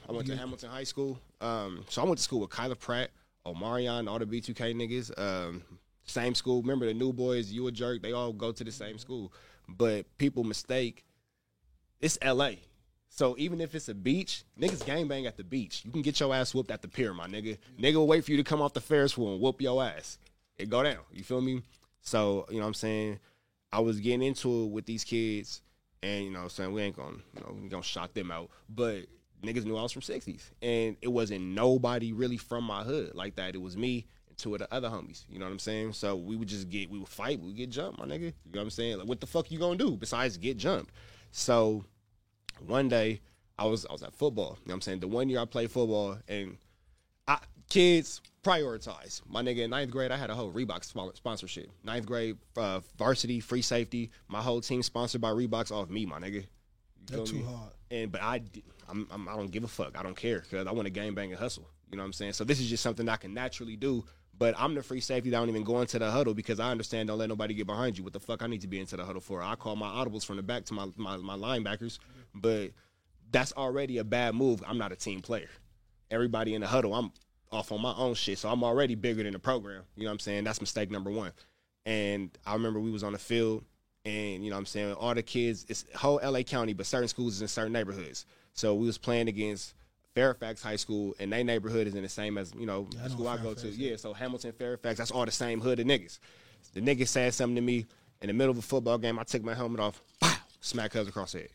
[0.10, 1.20] I went to Hamilton High School.
[1.40, 3.12] Um, so I went to school with Kyla Pratt,
[3.46, 5.18] Omarion, all the B2K niggas.
[5.20, 5.62] Um,
[6.04, 6.64] same school.
[6.64, 8.02] Remember the new boys, you a jerk.
[8.02, 9.32] They all go to the same school,
[9.78, 11.06] but people mistake.
[12.00, 12.60] It's L.A.
[13.10, 15.82] So even if it's a beach, niggas gangbang at the beach.
[15.84, 17.58] You can get your ass whooped at the pier, my nigga.
[17.80, 20.18] Nigga will wait for you to come off the Ferris wheel and whoop your ass.
[20.58, 21.00] It go down.
[21.12, 21.64] You feel me?
[22.02, 23.20] So, you know what I'm saying?
[23.72, 25.62] I was getting into it with these kids,
[26.02, 28.32] and you know what I'm saying, we ain't gonna, you know, we gonna shock them
[28.32, 28.50] out.
[28.70, 29.06] But
[29.44, 30.52] niggas knew I was from 60s.
[30.62, 33.56] And it wasn't nobody really from my hood like that.
[33.56, 34.08] It was me
[34.40, 35.26] two of the other homies.
[35.30, 35.94] You know what I'm saying?
[35.94, 38.22] So we would just get, we would fight, we would get jumped, my nigga.
[38.22, 38.98] You know what I'm saying?
[38.98, 40.92] Like, what the fuck you gonna do besides get jumped?
[41.32, 41.86] So
[42.66, 43.22] one day
[43.58, 44.58] I was I was at football.
[44.62, 45.00] You know what I'm saying?
[45.02, 46.58] The one year I played football and
[47.28, 47.38] I,
[47.70, 49.22] kids prioritize.
[49.28, 50.84] My nigga in ninth grade, I had a whole Reebok
[51.16, 51.70] sponsorship.
[51.84, 54.12] Ninth grade, uh, varsity, free safety.
[54.28, 56.46] My whole team sponsored by Reeboks off me, my nigga.
[57.06, 57.72] That's too hard.
[57.92, 58.42] And but I,
[58.88, 59.98] I'm, I'm I don't give a fuck.
[59.98, 61.68] I don't care because I want to game bang and hustle.
[61.92, 62.34] You know what I'm saying?
[62.34, 64.06] So this is just something I can naturally do.
[64.40, 67.10] But I'm the free safety that don't even go into the huddle because I understand
[67.10, 68.04] don't let nobody get behind you.
[68.04, 69.44] What the fuck I need to be into the huddle for?
[69.44, 72.00] I call my audibles from the back to my my, my linebackers,
[72.34, 72.72] but
[73.32, 74.64] that's already a bad move.
[74.66, 75.50] I'm not a team player.
[76.10, 77.12] Everybody in the huddle, I'm
[77.52, 78.38] off on my own shit.
[78.38, 79.84] So I'm already bigger than the program.
[79.96, 80.46] You know what I'm saying?
[80.46, 81.32] That's mistake number one.
[81.86, 83.64] And I remember we was on the field
[84.06, 87.08] and you know what I'm saying, all the kids, it's whole LA County, but certain
[87.08, 88.26] schools is in certain neighborhoods.
[88.54, 89.74] So we was playing against
[90.16, 93.10] Fairfax High School and their neighborhood is in the same as, you know, I the
[93.12, 93.68] school I go to.
[93.70, 96.20] Yeah, so Hamilton, Fairfax, that's all the same hood of niggas.
[96.74, 97.86] The nigga said something to me
[98.22, 99.20] in the middle of a football game.
[99.20, 101.50] I took my helmet off, pow, smack cuz across the head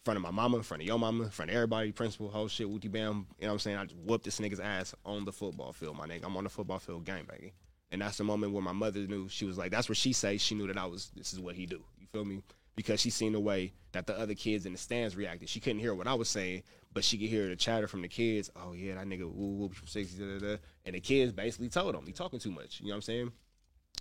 [0.00, 2.30] in front of my mama, in front of your mama, in front of everybody, principal,
[2.30, 3.26] whole shit, wooty bam.
[3.38, 3.76] You know what I'm saying?
[3.76, 6.24] I just whooped this nigga's ass on the football field, my nigga.
[6.24, 7.52] I'm on the football field game, banging.
[7.92, 10.38] And that's the moment where my mother knew, she was like, that's what she say.
[10.38, 11.82] She knew that I was, this is what he do.
[11.98, 12.42] You feel me?
[12.76, 15.48] Because she seen the way that the other kids in the stands reacted.
[15.50, 18.08] She couldn't hear what I was saying, but she could hear the chatter from the
[18.08, 18.50] kids.
[18.56, 20.56] Oh, yeah, that nigga woo whoop from 60, da, da, da.
[20.84, 22.80] And the kids basically told him, he talking too much.
[22.80, 23.32] You know what I'm saying?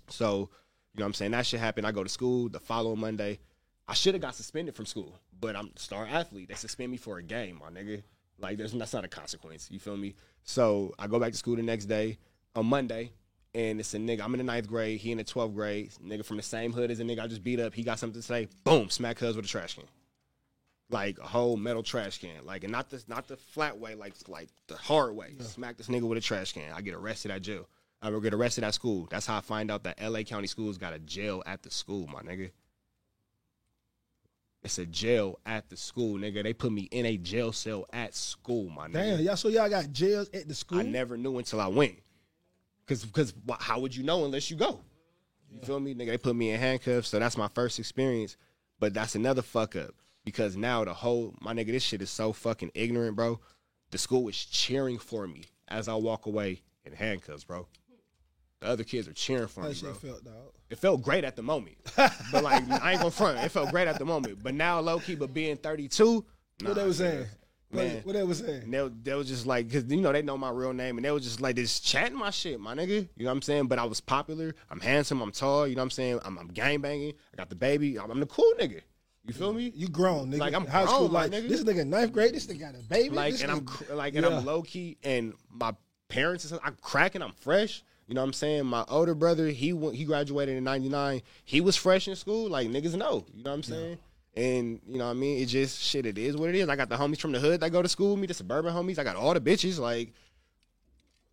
[0.07, 0.49] So,
[0.93, 1.31] you know what I'm saying?
[1.31, 1.85] That shit happened.
[1.85, 3.39] I go to school the following Monday.
[3.87, 6.49] I should have got suspended from school, but I'm star athlete.
[6.49, 8.03] They suspend me for a game, my nigga.
[8.37, 9.67] Like there's that's not a consequence.
[9.71, 10.15] You feel me?
[10.43, 12.19] So I go back to school the next day
[12.55, 13.11] on Monday,
[13.53, 14.21] and it's a nigga.
[14.21, 14.99] I'm in the ninth grade.
[14.99, 15.91] He in the twelfth grade.
[16.05, 17.73] Nigga from the same hood as a nigga I just beat up.
[17.73, 18.47] He got something to say.
[18.63, 19.85] Boom, smack cuz with a trash can.
[20.91, 22.45] Like a whole metal trash can.
[22.45, 25.35] Like and not the not the flat way, like like the hard way.
[25.39, 26.71] Smack this nigga with a trash can.
[26.73, 27.67] I get arrested at jail.
[28.01, 29.07] I will get arrested at school.
[29.11, 32.07] That's how I find out that LA County schools got a jail at the school,
[32.07, 32.51] my nigga.
[34.63, 36.43] It's a jail at the school, nigga.
[36.43, 38.93] They put me in a jail cell at school, my nigga.
[38.93, 40.79] Damn, y'all so y'all got jails at the school.
[40.79, 41.99] I never knew until I went.
[42.87, 44.81] Cause, cause how would you know unless you go?
[45.51, 46.07] You feel me, nigga?
[46.07, 48.37] They put me in handcuffs, so that's my first experience.
[48.79, 49.93] But that's another fuck up
[50.25, 53.39] because now the whole my nigga, this shit is so fucking ignorant, bro.
[53.91, 57.67] The school is cheering for me as I walk away in handcuffs, bro.
[58.61, 59.93] The other kids are cheering for How me, that bro.
[59.93, 60.21] felt.
[60.69, 63.39] It felt great at the moment, but like I ain't gonna front.
[63.39, 66.25] It felt great at the moment, but now low key, but being 32,
[66.63, 67.25] What they was saying?
[67.71, 68.01] What, Man.
[68.03, 68.71] what they was saying?
[68.71, 71.11] they, they was just like, cause you know they know my real name, and they
[71.11, 73.07] was just like just chatting my shit, my nigga.
[73.15, 73.67] You know what I'm saying?
[73.67, 74.55] But I was popular.
[74.71, 75.21] I'm handsome.
[75.21, 75.67] I'm tall.
[75.67, 76.19] You know what I'm saying?
[76.25, 77.13] I'm, I'm gang banging.
[77.33, 77.97] I got the baby.
[77.99, 78.81] I'm, I'm the cool nigga.
[79.29, 79.71] You feel me?
[79.75, 80.39] You grown, nigga.
[80.39, 81.07] Like, I'm high grown, school.
[81.09, 81.47] Like nigga.
[81.49, 82.33] this nigga ninth grade.
[82.33, 83.15] This nigga got a baby.
[83.15, 84.37] Like, This and I'm cr- like, and Yeah.
[84.37, 85.73] I'm low key, and my
[86.07, 87.21] parents, I'm cracking.
[87.21, 87.83] I'm fresh.
[88.07, 88.65] You know what I'm saying?
[88.65, 91.21] My older brother, he went, he graduated in '99.
[91.45, 92.49] He was fresh in school.
[92.49, 93.23] Like niggas know.
[93.33, 93.97] You know what I'm saying?
[94.35, 95.41] And you know what I mean?
[95.41, 96.05] It just shit.
[96.07, 96.67] It is what it is.
[96.69, 98.73] I got the homies from the hood that go to school with me, the suburban
[98.73, 98.97] homies.
[98.97, 99.77] I got all the bitches.
[99.77, 100.13] Like,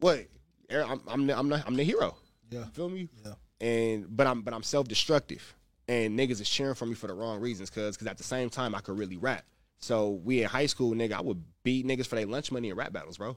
[0.01, 0.27] what?
[0.71, 2.17] Er, I'm I'm the, I'm the, I'm the hero.
[2.51, 2.61] Yeah.
[2.61, 3.09] You feel me?
[3.25, 3.33] Yeah.
[3.61, 5.55] And but I'm but I'm self destructive,
[5.88, 7.70] and niggas is cheering for me for the wrong reasons.
[7.70, 9.44] Cause cause at the same time I could really rap.
[9.79, 12.77] So we in high school, nigga, I would beat niggas for their lunch money in
[12.77, 13.37] rap battles, bro.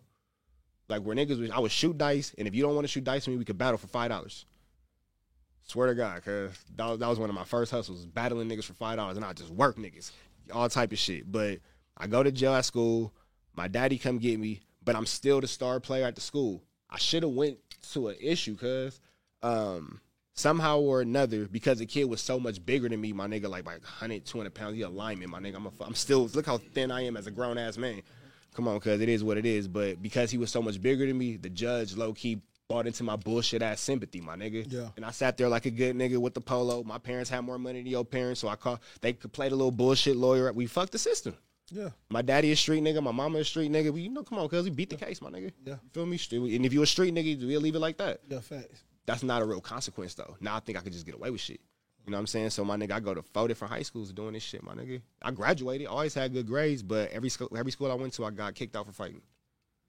[0.88, 3.03] Like where niggas, was, I would shoot dice, and if you don't want to shoot
[3.03, 4.45] dice with me, we could battle for five dollars.
[5.63, 8.63] Swear to God, cause that was, that was one of my first hustles, battling niggas
[8.63, 10.12] for five dollars, and I just work niggas,
[10.51, 11.31] all type of shit.
[11.31, 11.59] But
[11.97, 13.13] I go to jail at school.
[13.53, 16.63] My daddy come get me, but I'm still the star player at the school.
[16.89, 17.59] I should have went
[17.91, 18.99] to an issue, cause
[19.43, 19.99] um,
[20.39, 23.65] somehow or another, because the kid was so much bigger than me, my nigga, like
[23.65, 24.75] like 100, 200 pounds.
[24.75, 25.56] He a lineman, my nigga.
[25.56, 28.02] I'm a, I'm still look how thin I am as a grown ass man.
[28.56, 29.67] Come on, cause it is what it is.
[29.67, 33.04] But because he was so much bigger than me, the judge low key bought into
[33.04, 34.65] my bullshit ass sympathy, my nigga.
[34.71, 34.89] Yeah.
[34.95, 36.84] And I sat there like a good nigga with the polo.
[36.84, 39.56] My parents had more money than your parents, so I call they could play the
[39.56, 40.52] little bullshit lawyer.
[40.54, 41.36] We fucked the system.
[41.71, 41.89] Yeah.
[42.10, 43.91] My daddy a street nigga, my mama a street nigga.
[43.93, 45.52] We, you know, come on, cuz we beat the case, my nigga.
[45.63, 45.73] Yeah.
[45.84, 46.17] You feel me?
[46.17, 48.21] Street- And if you a street nigga, we'll leave it like that.
[48.28, 48.39] Yeah.
[48.39, 48.84] Facts.
[49.10, 50.36] That's not a real consequence though.
[50.39, 51.60] Now I think I could just get away with shit.
[52.06, 52.52] You know what I'm saying?
[52.52, 55.02] So my nigga, I go to four different high schools doing this shit, my nigga.
[55.19, 58.30] I graduated, always had good grades, but every school every school I went to, I
[58.30, 59.24] got kicked out for fighting.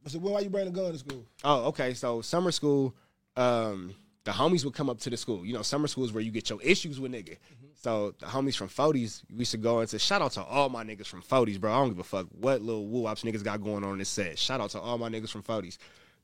[0.06, 1.26] So why are you bring a gun to school?
[1.44, 1.92] Oh, okay.
[1.92, 2.96] So summer school,
[3.36, 5.44] um, the homies would come up to the school.
[5.44, 7.36] You know, summer school is where you get your issues with nigga.
[7.74, 10.70] So the homies from Foties, we used to go and say, shout out to all
[10.70, 11.72] my niggas from Foties, bro.
[11.72, 14.08] I don't give a fuck what little woo ops niggas got going on in this
[14.08, 14.38] set.
[14.38, 15.76] Shout out to all my niggas from Foties.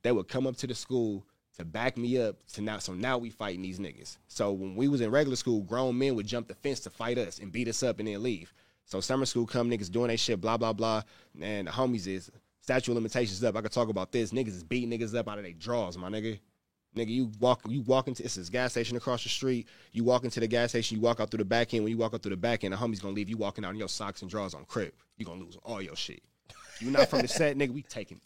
[0.03, 3.19] They would come up to the school to back me up to now so now
[3.19, 4.19] we fighting these niggas.
[4.29, 7.19] So when we was in regular school, grown men would jump the fence to fight
[7.19, 8.53] us and beat us up and then leave.
[8.85, 11.03] So summer school come niggas doing their shit, blah blah blah.
[11.41, 13.57] And the homies is statute of limitations up.
[13.57, 14.33] I could talk about this.
[14.33, 16.39] Niggas is beating niggas up out of their drawers, my nigga.
[16.95, 19.69] Nigga, you walk you walk into it's this gas station across the street.
[19.93, 21.85] You walk into the gas station, you walk out through the back end.
[21.85, 23.71] When you walk out through the back end, the homie's gonna leave you walking out
[23.71, 24.93] in your socks and drawers on crib.
[25.17, 26.23] You gonna lose all your shit.
[26.81, 27.71] You not from the set, nigga.
[27.71, 28.21] We taking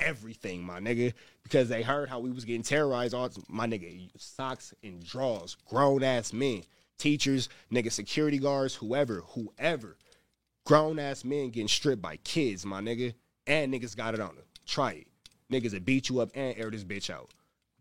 [0.00, 3.14] everything, my nigga, because they heard how we was getting terrorized.
[3.14, 6.62] All my nigga, socks and drawers, grown ass men,
[6.98, 9.96] teachers, nigga, security guards, whoever, whoever,
[10.64, 13.14] grown ass men getting stripped by kids, my nigga,
[13.46, 14.44] and niggas got it on them.
[14.66, 15.06] Try it,
[15.50, 17.30] niggas that beat you up and air this bitch out.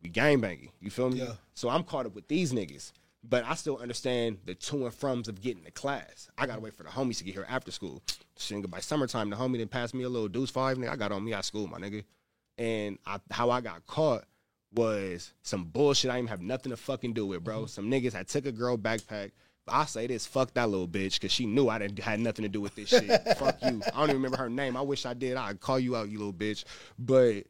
[0.02, 1.20] We gang banging, you feel me?
[1.20, 1.34] Yeah.
[1.54, 2.92] So I'm caught up with these niggas.
[3.30, 6.30] But I still understand the to and froms of getting to class.
[6.38, 8.02] I gotta wait for the homies to get here after school.
[8.38, 10.90] Shit, by summertime, the homie didn't pass me a little deuce five, nigga.
[10.90, 12.04] I got on me at school, my nigga.
[12.58, 14.24] And I, how I got caught
[14.74, 17.60] was some bullshit I didn't have nothing to fucking do with, bro.
[17.60, 17.68] Mm-hmm.
[17.68, 19.32] Some niggas had took a girl backpack.
[19.68, 22.50] I say this, fuck that little bitch, because she knew I didn't had nothing to
[22.50, 23.10] do with this shit.
[23.38, 23.82] fuck you.
[23.94, 24.78] I don't even remember her name.
[24.78, 25.36] I wish I did.
[25.36, 26.64] I'd call you out, you little bitch.
[26.98, 27.44] But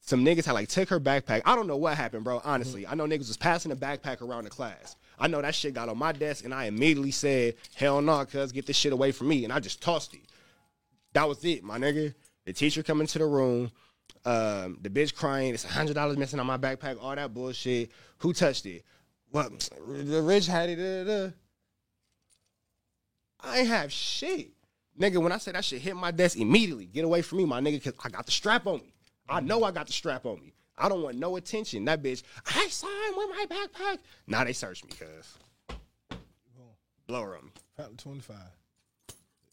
[0.00, 1.42] some niggas had like took her backpack.
[1.44, 2.40] I don't know what happened, bro.
[2.42, 2.92] Honestly, mm-hmm.
[2.92, 4.96] I know niggas was passing the backpack around the class.
[5.18, 8.52] I know that shit got on my desk, and I immediately said, "Hell no, cuz
[8.52, 10.20] get this shit away from me," and I just tossed it.
[11.12, 12.14] That was it, my nigga.
[12.44, 13.70] The teacher come into the room.
[14.24, 15.54] Um, the bitch crying.
[15.54, 16.98] It's hundred dollars missing on my backpack.
[17.00, 17.90] All that bullshit.
[18.18, 18.84] Who touched it?
[19.30, 19.50] What?
[19.86, 21.08] The rich had it.
[21.08, 21.30] uh, uh.
[23.40, 24.50] I ain't have shit.
[24.98, 27.60] Nigga, when I said that shit hit my desk immediately, get away from me, my
[27.60, 28.92] nigga, cause I got the strap on me.
[29.28, 30.54] I know I got the strap on me.
[30.78, 31.84] I don't want no attention.
[31.86, 33.98] That bitch, I saw him with my backpack.
[34.26, 35.38] Now they search me, cuz.
[37.06, 37.50] Blow her on me.
[37.76, 38.36] Fountain 25.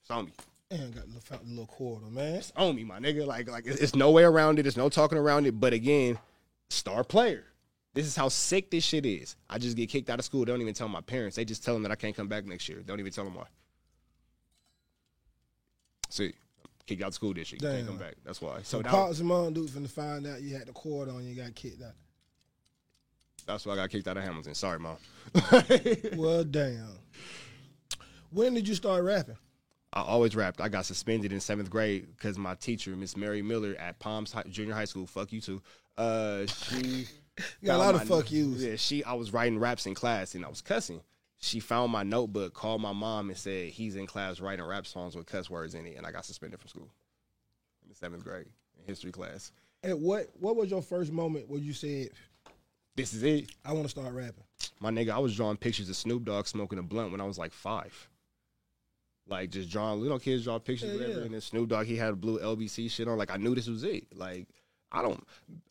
[0.01, 0.31] It's on me.
[0.71, 2.35] And got the fountain little quarter, man.
[2.35, 3.25] It's on me, my nigga.
[3.25, 4.63] Like, like it's it's no way around it.
[4.63, 5.59] There's no talking around it.
[5.59, 6.17] But again,
[6.69, 7.45] star player.
[7.93, 9.37] This is how sick this shit is.
[9.49, 10.43] I just get kicked out of school.
[10.43, 11.37] They don't even tell my parents.
[11.37, 12.81] They just tell them that I can't come back next year.
[12.85, 13.45] Don't even tell them why.
[16.09, 16.33] See,
[16.87, 17.59] kicked out of school this year.
[17.61, 18.15] You can't come back.
[18.23, 18.57] That's why.
[18.63, 21.35] So So that, and Mom dudes finna find out you had the cord on, you
[21.35, 21.93] got kicked out.
[23.45, 24.53] that's why I got kicked out of Hamilton.
[24.55, 24.97] Sorry, mom.
[26.15, 26.97] Well, damn.
[28.31, 29.37] When did you start rapping?
[29.93, 30.59] I always rapped.
[30.59, 34.43] I got suspended in seventh grade because my teacher, Miss Mary Miller at Palms High,
[34.49, 35.61] Junior High School, fuck you too.
[35.97, 38.61] Uh, she You got a lot of fuck yous.
[38.61, 39.03] Yeah, she.
[39.05, 40.99] I was writing raps in class and I was cussing.
[41.45, 45.15] She found my notebook, called my mom, and said he's in class writing rap songs
[45.15, 46.89] with cuss words in it, and I got suspended from school
[47.83, 48.47] in the seventh grade
[48.79, 49.51] in history class.
[49.83, 52.09] And what what was your first moment where you said,
[52.95, 54.43] This is it, I want to start rapping?
[54.79, 55.11] my nigga.
[55.11, 58.09] I was drawing pictures of Snoop Dogg smoking a blunt when I was like five.
[59.27, 61.19] Like just drawing little kids draw pictures, Yeah, whatever.
[61.19, 61.25] yeah.
[61.25, 63.17] And then Snoop Dogg, he had a blue LBC shit on.
[63.17, 64.05] Like I knew this was it.
[64.15, 64.47] Like
[64.91, 65.21] I don't,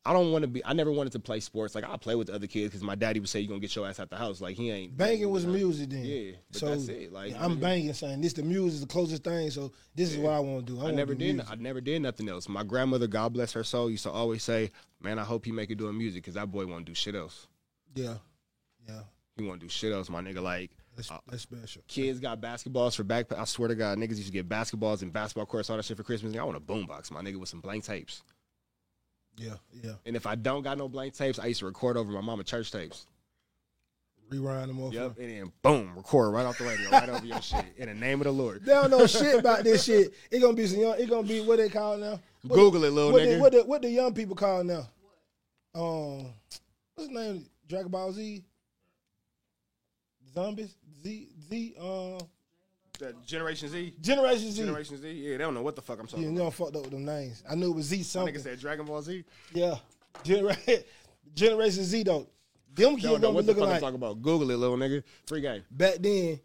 [0.04, 0.62] I don't want to be.
[0.64, 1.74] I never wanted to play sports.
[1.74, 3.74] Like I play with the other kids because my daddy would say you're gonna get
[3.74, 4.40] your ass out the house.
[4.40, 6.04] Like he ain't Banging was music then.
[6.04, 7.10] Yeah, but so that's it.
[7.12, 10.32] Like I'm banging saying this the music is the closest thing, so this is what
[10.34, 10.78] I want to do.
[10.78, 11.36] I, I wanna never do did.
[11.36, 11.52] music.
[11.52, 12.48] I never did nothing else.
[12.48, 15.70] My grandmother, God bless her soul, used to always say, "Man, I hope he make
[15.70, 17.46] it doing music because that boy won't do shit else.
[17.94, 18.16] Yeah,
[18.86, 19.00] yeah,
[19.36, 20.42] He won't do shit else, my nigga.
[20.42, 21.82] Like that's Uh, that's special.
[21.88, 23.38] kids got basketballs for backpack.
[23.38, 25.96] I swear to God, niggas used to get basketballs and basketball courts, all that shit
[25.96, 26.36] for Christmas.
[26.36, 28.22] I want a boombox, my nigga, with some blank tapes.
[29.36, 29.92] Yeah, yeah.
[30.06, 32.44] And if I don't got no blank tapes, I used to record over my mama
[32.44, 33.06] church tapes.
[34.30, 34.92] Rewind them off.
[34.92, 35.18] Yep.
[35.18, 37.64] And then boom, record right off the radio, right over your shit.
[37.76, 38.64] In the name of the Lord.
[38.64, 40.14] They don't know shit about this shit.
[40.30, 40.98] It gonna be some young.
[40.98, 42.20] It gonna be what they call now.
[42.42, 43.34] What- Google it, little what nigga.
[43.34, 44.88] The, what the what the young people call now?
[45.74, 46.32] Um,
[46.94, 47.46] what's his name?
[47.68, 48.44] Dragon Ball Z.
[50.34, 50.74] Zombies.
[51.02, 51.74] Z Z.
[51.80, 52.18] Um,
[52.98, 53.94] The Generation Z.
[54.00, 54.62] Generation Z.
[54.62, 55.10] Generation Z.
[55.10, 56.90] Yeah, they don't know what the fuck I'm talking Yeah, you know, fucked up with
[56.90, 57.42] them names.
[57.48, 58.34] I knew it was Z something.
[58.34, 59.24] Nigga said Dragon Ball Z.
[59.52, 59.76] Yeah,
[60.22, 60.84] Generation
[61.34, 62.28] Generation Z though.
[62.72, 64.20] Them kids Don't know what the fuck I'm talking about.
[64.22, 65.02] Google it, little nigga.
[65.26, 65.62] Free game.
[65.70, 66.40] back then.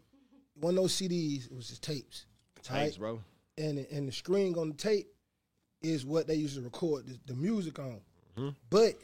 [0.54, 2.26] One of those CDs, it was just tapes.
[2.62, 2.98] Tapes, right?
[2.98, 3.20] bro.
[3.56, 5.08] and the, and the string on the tape
[5.82, 8.00] is what they used to record the, the music on.
[8.36, 8.50] Mm-hmm.
[8.68, 8.94] But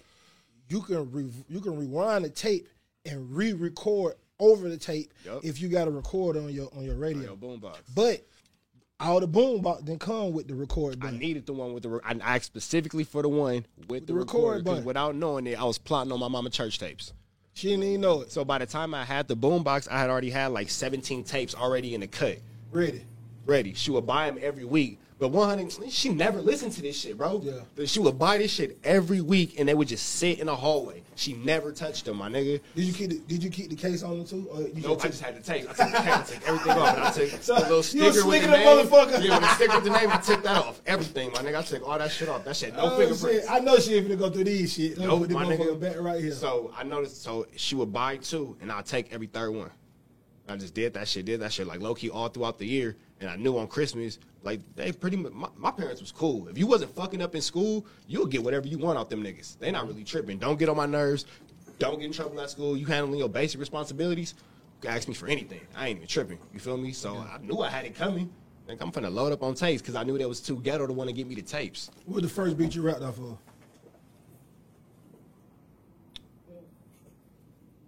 [0.68, 2.68] you can re, you can rewind the tape
[3.06, 5.44] and re-record over the tape Yup.
[5.44, 7.22] if you got a record on your on your On radio.
[7.22, 7.76] your boombox.
[7.94, 8.26] But
[8.98, 11.90] all the boom box didn't come with the record I needed the one with the.
[11.90, 15.46] Re- I asked specifically for the one with, the, the record record because without knowing
[15.46, 17.12] it, I was plotting on my mama church tapes.
[17.52, 18.32] she didn't even know it.
[18.32, 21.54] So by the time I had the boombox, I had already had like 17 tapes
[21.54, 22.38] already in the cut.
[22.72, 23.02] Ready.
[23.46, 23.74] ready.
[23.74, 24.98] She would buy them every week.
[25.18, 27.40] But 100, she never listened to this shit, bro.
[27.42, 27.86] Yeah.
[27.86, 31.02] She would buy this shit every week, and they would just sit in the hallway.
[31.14, 32.60] She never touched them, my nigga.
[32.74, 34.46] Did you keep the, Did you keep the case on them too?
[34.52, 35.62] Or you Nope, I just had to take.
[35.70, 38.04] I took the tape, I took everything off, I took So, the little you sticker
[38.12, 38.66] was with the name.
[38.66, 39.24] motherfucker.
[39.24, 40.82] Yeah, with the sticker with the name, I took that off.
[40.84, 41.56] Everything, my nigga.
[41.56, 42.44] I took all that shit off.
[42.44, 43.40] That shit, no Oh, fingerprints.
[43.46, 43.50] shit.
[43.50, 44.98] I know she ain't finna go through these shit.
[44.98, 45.80] Let Nope, my nigga.
[45.80, 46.32] back right here.
[46.32, 47.22] So I noticed.
[47.22, 49.70] So she would buy two, and I'd take every third one.
[50.48, 51.24] I just did that shit.
[51.24, 54.18] Did that shit like low key all throughout the year, and I knew on Christmas,
[54.46, 55.32] like they pretty much.
[55.32, 56.46] My, my parents was cool.
[56.48, 59.58] If you wasn't fucking up in school, you'll get whatever you want out them niggas.
[59.58, 60.38] They not really tripping.
[60.38, 61.26] Don't get on my nerves.
[61.80, 62.76] Don't get in trouble at school.
[62.76, 64.34] You handling your basic responsibilities.
[64.76, 65.60] You can ask me for anything.
[65.74, 66.38] I ain't even tripping.
[66.54, 66.92] You feel me?
[66.92, 68.32] So I knew I had it coming.
[68.68, 70.92] Like I'm finna load up on tapes because I knew there was too ghetto to
[70.92, 71.90] want to get me the tapes.
[72.04, 73.36] what was the first beat you rapped off of?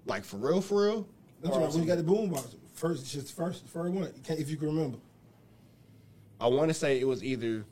[0.07, 1.09] Like for real, for real.
[1.41, 1.71] That's right.
[1.71, 4.13] When you got the boombox, first, just first, first one.
[4.29, 4.99] If you can remember.
[6.41, 7.65] I want to say it was either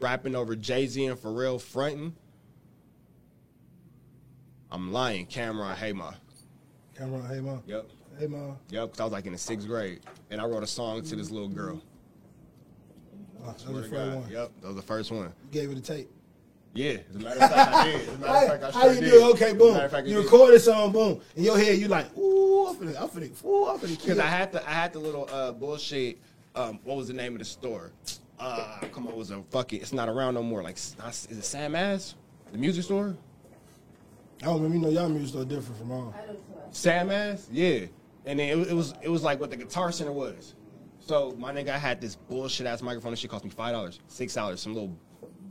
[0.00, 2.14] rapping over Jay Z and Pharrell fronting.
[4.70, 5.26] I'm lying.
[5.26, 6.12] Cam'ron, hey ma.
[6.98, 7.62] Cam'ron, hey mom.
[7.66, 7.86] Yep.
[8.18, 8.56] Hey mom.
[8.70, 8.92] Yep.
[8.92, 10.00] Cause I was like in the sixth grade,
[10.30, 11.80] and I wrote a song to this little girl.
[13.44, 14.30] Uh, that was the first one.
[14.30, 14.50] Yep.
[14.60, 15.32] That was the first one.
[15.52, 16.10] You gave it a tape.
[16.74, 16.98] Yeah.
[17.08, 18.00] As a matter of fact, I did.
[18.00, 19.10] As a matter of fact, I How you did.
[19.10, 19.30] do?
[19.30, 19.74] Okay, boom.
[19.90, 21.20] fact, You record this song, boom.
[21.36, 24.18] In your head, you like, ooh, I'm finna, I'm finna, ooh, I'm finna Because.
[24.18, 26.18] I had the I had the little uh, bullshit.
[26.56, 27.92] Um, what was the name of the store?
[28.38, 29.80] Uh, come on, it was a fucking.
[29.80, 30.62] It's not around no more.
[30.62, 32.14] Like, s- is it Sam Ash,
[32.52, 33.16] the music store?
[34.42, 34.76] I don't remember.
[34.76, 36.14] You know, y'all music so different from all.
[36.70, 37.86] Sam Ash, yeah.
[38.24, 40.54] And then it, was- it was it was like what the guitar center was.
[40.98, 43.12] So my nigga, I had this bullshit ass microphone.
[43.12, 44.96] This shit cost me five dollars, six dollars, some little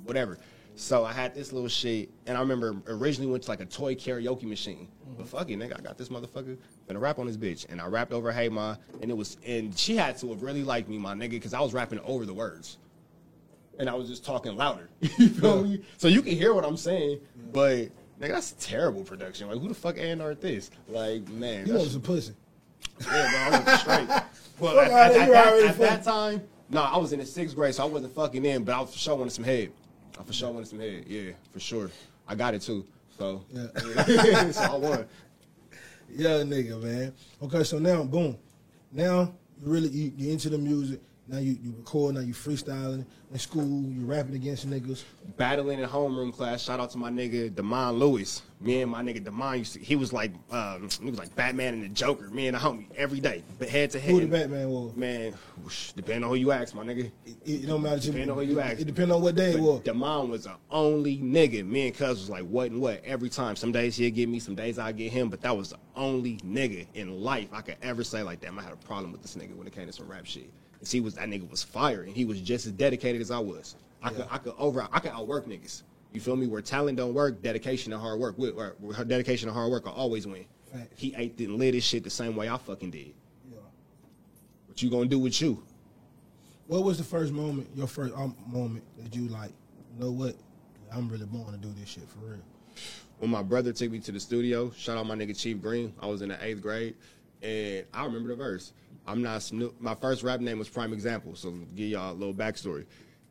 [0.03, 0.37] whatever.
[0.75, 3.95] So I had this little shit, and I remember originally went to like a toy
[3.95, 4.87] karaoke machine.
[5.03, 5.17] Mm-hmm.
[5.17, 6.57] But fuck it, nigga, I got this motherfucker.
[6.87, 9.77] Gonna rap on this bitch, and I rapped over Hey Ma, and it was, and
[9.77, 12.33] she had to have really liked me, my nigga, because I was rapping over the
[12.33, 12.77] words,
[13.79, 14.89] and I was just talking louder.
[14.99, 15.81] you feel me?
[15.97, 17.21] So you can hear what I'm saying,
[17.53, 17.87] but
[18.19, 19.47] nigga, that's terrible production.
[19.47, 20.71] Like, who the fuck A&R this?
[20.89, 22.33] Like, man, You was some pussy.
[23.01, 24.21] yeah, bro, I was straight.
[24.57, 27.55] But at, at- that, at that, at that time, no, I was in the sixth
[27.55, 29.71] grade, so I wasn't fucking in, but I was showing sure some head.
[30.19, 31.05] I for sure wanted some head.
[31.07, 31.91] Yeah, for sure.
[32.27, 32.85] I got it too.
[33.17, 34.51] So, Yeah.
[34.51, 35.05] so I won.
[36.09, 37.13] Yeah, nigga, man.
[37.41, 38.37] Okay, so now, boom.
[38.91, 41.01] Now you really you, you into the music.
[41.27, 42.15] Now you you record.
[42.15, 43.83] Now you freestyling in school.
[43.89, 45.03] You rapping against niggas.
[45.37, 46.61] Battling in homeroom class.
[46.61, 48.43] Shout out to my nigga Demond Lewis.
[48.61, 49.79] Me and my nigga Demond used to.
[49.79, 52.29] He was like, um, he was like Batman and the Joker.
[52.29, 54.11] Me and the homie every day, but head to head.
[54.11, 54.95] Who the Batman was?
[54.95, 55.33] Man,
[55.63, 57.11] whoosh, depending on who you ask, my nigga.
[57.25, 57.99] It, it don't matter.
[57.99, 58.79] to Depending on who you ask.
[58.79, 59.79] It depends on what day it was.
[59.79, 61.65] But Damon was the only nigga.
[61.65, 63.55] Me and Cuz was like what and what every time.
[63.55, 65.29] Some days he'd get me, some days I'd get him.
[65.29, 68.61] But that was the only nigga in life I could ever say like, damn, I
[68.61, 70.51] had a problem with this nigga when it came to some rap shit.
[70.85, 73.39] Cause he was that nigga was fire and he was just as dedicated as I
[73.39, 73.73] was.
[74.03, 75.81] I could I could over I could outwork niggas.
[76.13, 76.45] You feel me?
[76.45, 78.37] Where talent don't work, dedication and hard work.
[78.37, 80.45] With, where dedication and hard work will always win.
[80.71, 80.89] Facts.
[80.95, 83.13] He ate and lit his shit the same way I fucking did.
[83.51, 83.57] Yeah.
[84.67, 85.63] What you gonna do with you?
[86.67, 87.67] What was the first moment?
[87.73, 89.53] Your first um, moment that you like?
[89.97, 90.35] You know what?
[90.93, 92.39] I'm really born to do this shit for real.
[93.17, 95.95] when my brother took me to the studio, shout out my nigga Chief Green.
[95.99, 96.93] I was in the eighth grade,
[97.41, 98.71] and I remember the verse.
[99.07, 99.79] I'm not Snoop.
[99.79, 102.85] My first rap name was Prime Example, so give y'all a little backstory.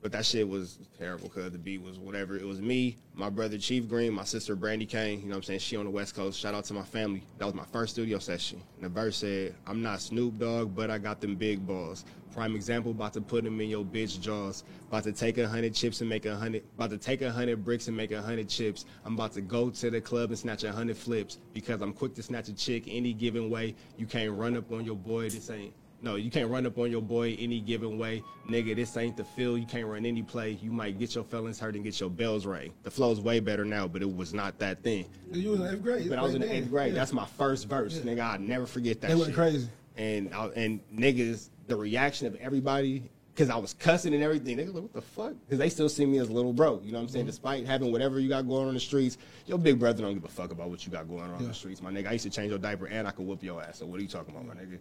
[0.05, 2.37] But that shit was terrible because the beat was whatever.
[2.37, 5.21] It was me, my brother Chief Green, my sister Brandy Kane.
[5.21, 5.61] You know what I'm saying?
[5.61, 6.38] She on the West Coast.
[6.38, 7.23] Shout out to my family.
[7.38, 8.61] That was my first studio session.
[8.77, 12.05] And the verse said, I'm not Snoop Dogg, but I got them big balls.
[12.35, 14.64] Prime example, about to put them in your bitch jaws.
[14.88, 16.64] About to take a hundred chips and make a hundred.
[16.77, 18.85] About to take a hundred bricks and make a hundred chips.
[19.07, 22.12] I'm about to go to the club and snatch a hundred flips because I'm quick
[22.17, 23.75] to snatch a chick any given way.
[23.97, 25.31] You can't run up on your boy.
[25.31, 25.73] This ain't.
[26.05, 28.23] No, you can't run up on your boy any given way.
[28.47, 29.59] Nigga, this ain't the field.
[29.59, 30.51] You can't run any play.
[30.61, 32.75] You might get your feelings hurt and get your bells rang.
[32.83, 35.07] The flow's way better now, but it was not that thing.
[35.33, 36.09] You was in eighth grade.
[36.11, 36.93] But I was in the eighth grade.
[36.93, 36.99] Yeah.
[36.99, 38.21] That's my first verse, nigga.
[38.21, 39.09] I'd never forget that.
[39.09, 39.17] Shit.
[39.17, 39.35] They went shit.
[39.35, 39.69] crazy.
[39.97, 44.59] And I, and niggas, the reaction of everybody, because I was cussing and everything.
[44.59, 45.33] Niggas like, what the fuck?
[45.47, 46.83] Because they still see me as a little bro.
[46.85, 47.13] You know what I'm Mm-hmm.
[47.15, 47.27] saying?
[47.27, 50.29] Despite having whatever you got going on the streets, your big brother don't give a
[50.29, 51.48] fuck about what you got going on Yeah.
[51.48, 52.09] the streets, my nigga.
[52.09, 53.79] I used to change your diaper and I could whoop your ass.
[53.79, 54.79] So what are you talking about, my nigga?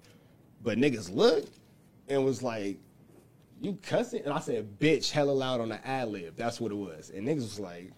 [0.63, 1.59] But niggas looked
[2.07, 2.79] and was like,
[3.61, 4.23] you cussing?
[4.23, 6.35] And I said, bitch, hella loud on the ad lib.
[6.35, 7.11] That's what it was.
[7.13, 7.91] And niggas was like,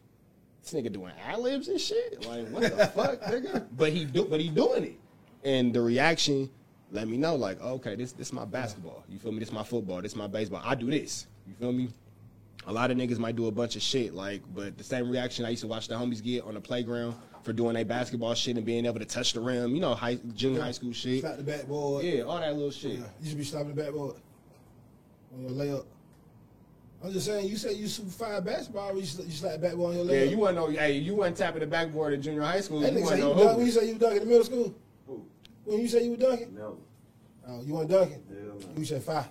[0.62, 2.26] this nigga doing ad libs and shit.
[2.28, 3.68] Like, what the fuck, nigga?
[3.78, 5.00] But he do, but he doing it.
[5.44, 6.50] And the reaction
[6.92, 9.04] let me know, like, oh, okay, this this my basketball.
[9.10, 9.40] You feel me?
[9.40, 10.02] This my football.
[10.02, 10.62] This my baseball.
[10.64, 11.28] I do this.
[11.48, 11.90] You feel me?
[12.68, 15.46] A lot of niggas might do a bunch of shit, like, but the same reaction
[15.46, 18.58] I used to watch the homies get on the playground for doing their basketball shit
[18.58, 19.76] and being able to touch the rim.
[19.76, 21.22] You know, high junior high school shit.
[21.22, 22.04] Slap the backboard.
[22.04, 22.94] Yeah, all that little shit.
[22.94, 23.06] Yeah.
[23.22, 24.16] You should be slapping the backboard.
[25.34, 25.86] on your layup.
[27.04, 29.92] I'm just saying, you said you super fire basketball, or you, sl- you slap backboard
[29.92, 30.26] on your layup.
[30.26, 30.68] Yeah, you wasn't no.
[30.68, 32.80] Hey, you wasn't tapping the backboard at junior high school.
[32.80, 34.44] That you nigga say wasn't no dunk, when you say you was dunking in middle
[34.44, 34.76] school?
[35.06, 35.26] Who?
[35.66, 36.56] When you say you were dunking?
[36.56, 36.80] No.
[37.48, 38.24] Oh, you weren't dunking?
[38.28, 38.80] Hell no.
[38.80, 39.28] You said five.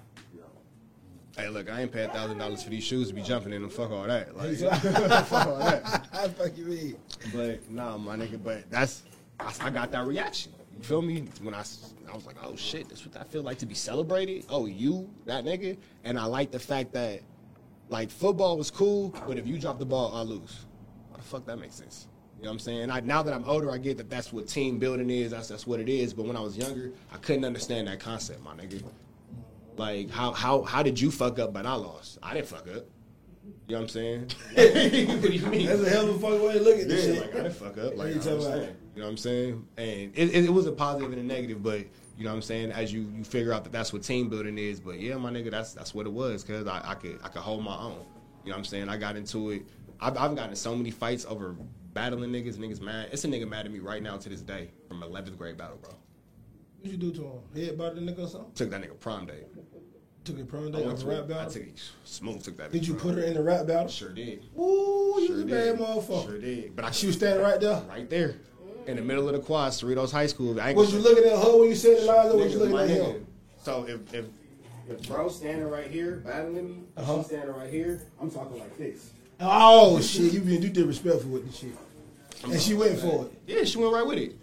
[1.36, 3.70] Hey, look, I ain't paying thousand dollars for these shoes to be jumping in them.
[3.70, 4.36] Fuck all that.
[4.36, 4.56] Like,
[5.26, 6.08] fuck all that.
[6.12, 6.96] I fuck you mean.
[7.34, 8.42] But nah, my nigga.
[8.42, 9.02] But that's
[9.40, 10.52] I, I got that reaction.
[10.76, 11.26] You feel me?
[11.42, 11.64] When I
[12.10, 14.44] I was like, oh shit, that's what I feel like to be celebrated.
[14.48, 15.76] Oh, you that nigga.
[16.04, 17.20] And I like the fact that
[17.88, 20.66] like football was cool, but if you drop the ball, I lose.
[21.10, 22.06] How the fuck that makes sense?
[22.38, 22.90] You know what I'm saying?
[22.90, 25.32] I, now that I'm older, I get that that's what team building is.
[25.32, 26.14] That's that's what it is.
[26.14, 28.84] But when I was younger, I couldn't understand that concept, my nigga.
[29.76, 32.18] Like how how how did you fuck up but I lost?
[32.22, 32.84] I didn't fuck up.
[33.66, 34.30] You know what I'm saying?
[34.54, 34.74] what
[35.22, 35.66] do you mean?
[35.66, 37.20] That's a hell of a fucking way to look at this Yeah, shit.
[37.22, 37.94] like I didn't fuck up.
[37.96, 38.46] Like What I you talking about?
[38.52, 38.76] understand.
[38.94, 39.66] You know what I'm saying?
[39.76, 41.80] And it, it, it was a positive and a negative, but
[42.16, 42.72] you know what I'm saying.
[42.72, 45.50] As you you figure out that that's what team building is, but yeah, my nigga,
[45.50, 47.98] that's that's what it was because I, I could I could hold my own.
[48.44, 48.88] You know what I'm saying?
[48.88, 49.62] I got into it.
[50.00, 51.56] I've, I've gotten so many fights over
[51.92, 52.56] battling niggas.
[52.56, 53.08] Niggas mad.
[53.12, 55.78] It's a nigga mad at me right now to this day from 11th grade battle,
[55.82, 55.92] bro.
[56.84, 57.26] What did you do to
[57.58, 57.66] him?
[57.66, 58.52] Head butt the nigga or something?
[58.54, 59.40] Took that nigga prom day.
[60.24, 61.50] Took it prom I day went off to rap I battle?
[61.52, 62.42] took it smooth.
[62.42, 62.72] Took that.
[62.72, 63.88] Did you put her in the rap battle?
[63.88, 64.42] Sure did.
[64.58, 66.26] Ooh, you Sure was a bad motherfucker.
[66.26, 66.76] Sure did.
[66.76, 67.80] But I She was standing right there.
[67.88, 68.34] right there
[68.86, 70.60] in the middle of the quad, Cerritos High School.
[70.60, 72.88] I Was you looking at her when you said lines, or was you looking at
[72.90, 73.26] him?
[73.62, 74.26] So if if
[74.86, 77.16] if bro standing right here battling me, Uh-huh.
[77.16, 79.08] she's standing right here, I'm talking like this.
[79.40, 81.74] Oh shit, you being you disrespectful with the shit.
[82.44, 83.32] And she went for it.
[83.46, 84.36] Yeah, she went right with it.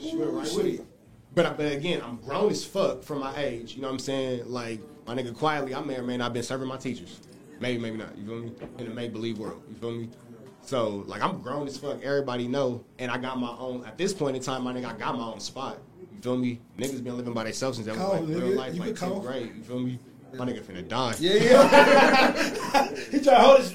[0.00, 0.56] She went right shit.
[0.56, 0.86] with it.
[1.34, 3.74] But I- but again, I'm grown as fuck for my age.
[3.74, 4.42] You know what I'm saying?
[4.46, 7.20] Like my nigga, quietly, I may or may not been serving my teachers.
[7.60, 8.16] Maybe, maybe not.
[8.18, 8.52] You feel me?
[8.78, 9.62] In the make believe world.
[9.68, 10.08] You feel me?
[10.64, 12.02] So like I'm grown as fuck.
[12.02, 13.84] Everybody know, and I got my own.
[13.84, 15.78] At this point in time, my nigga, I got my own spot.
[16.14, 16.60] You feel me?
[16.78, 18.94] Niggas been living by themselves since that was like real life, You like.
[18.94, 19.52] 10th grade.
[19.56, 19.98] You feel me?
[20.34, 21.14] My nigga finna die.
[21.18, 22.88] Yeah, yeah.
[23.10, 23.72] he try to hold his.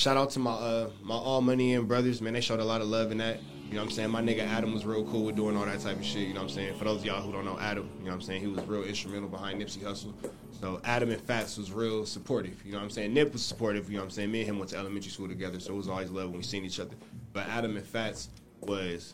[0.00, 2.32] Shout out to my uh my All Money In brothers, man.
[2.32, 3.38] They showed a lot of love in that.
[3.68, 4.10] You know what I'm saying?
[4.10, 6.26] My nigga Adam was real cool with doing all that type of shit.
[6.26, 6.78] You know what I'm saying?
[6.78, 8.40] For those y'all who don't know Adam, you know what I'm saying?
[8.40, 10.14] He was real instrumental behind Nipsey Hussle.
[10.58, 12.64] So Adam and Fats was real supportive.
[12.64, 13.12] You know what I'm saying?
[13.12, 13.90] Nip was supportive.
[13.90, 14.32] You know what I'm saying?
[14.32, 16.44] Me and him went to elementary school together, so it was always love when we
[16.44, 16.94] seen each other.
[17.34, 18.30] But Adam and Fats
[18.62, 19.12] was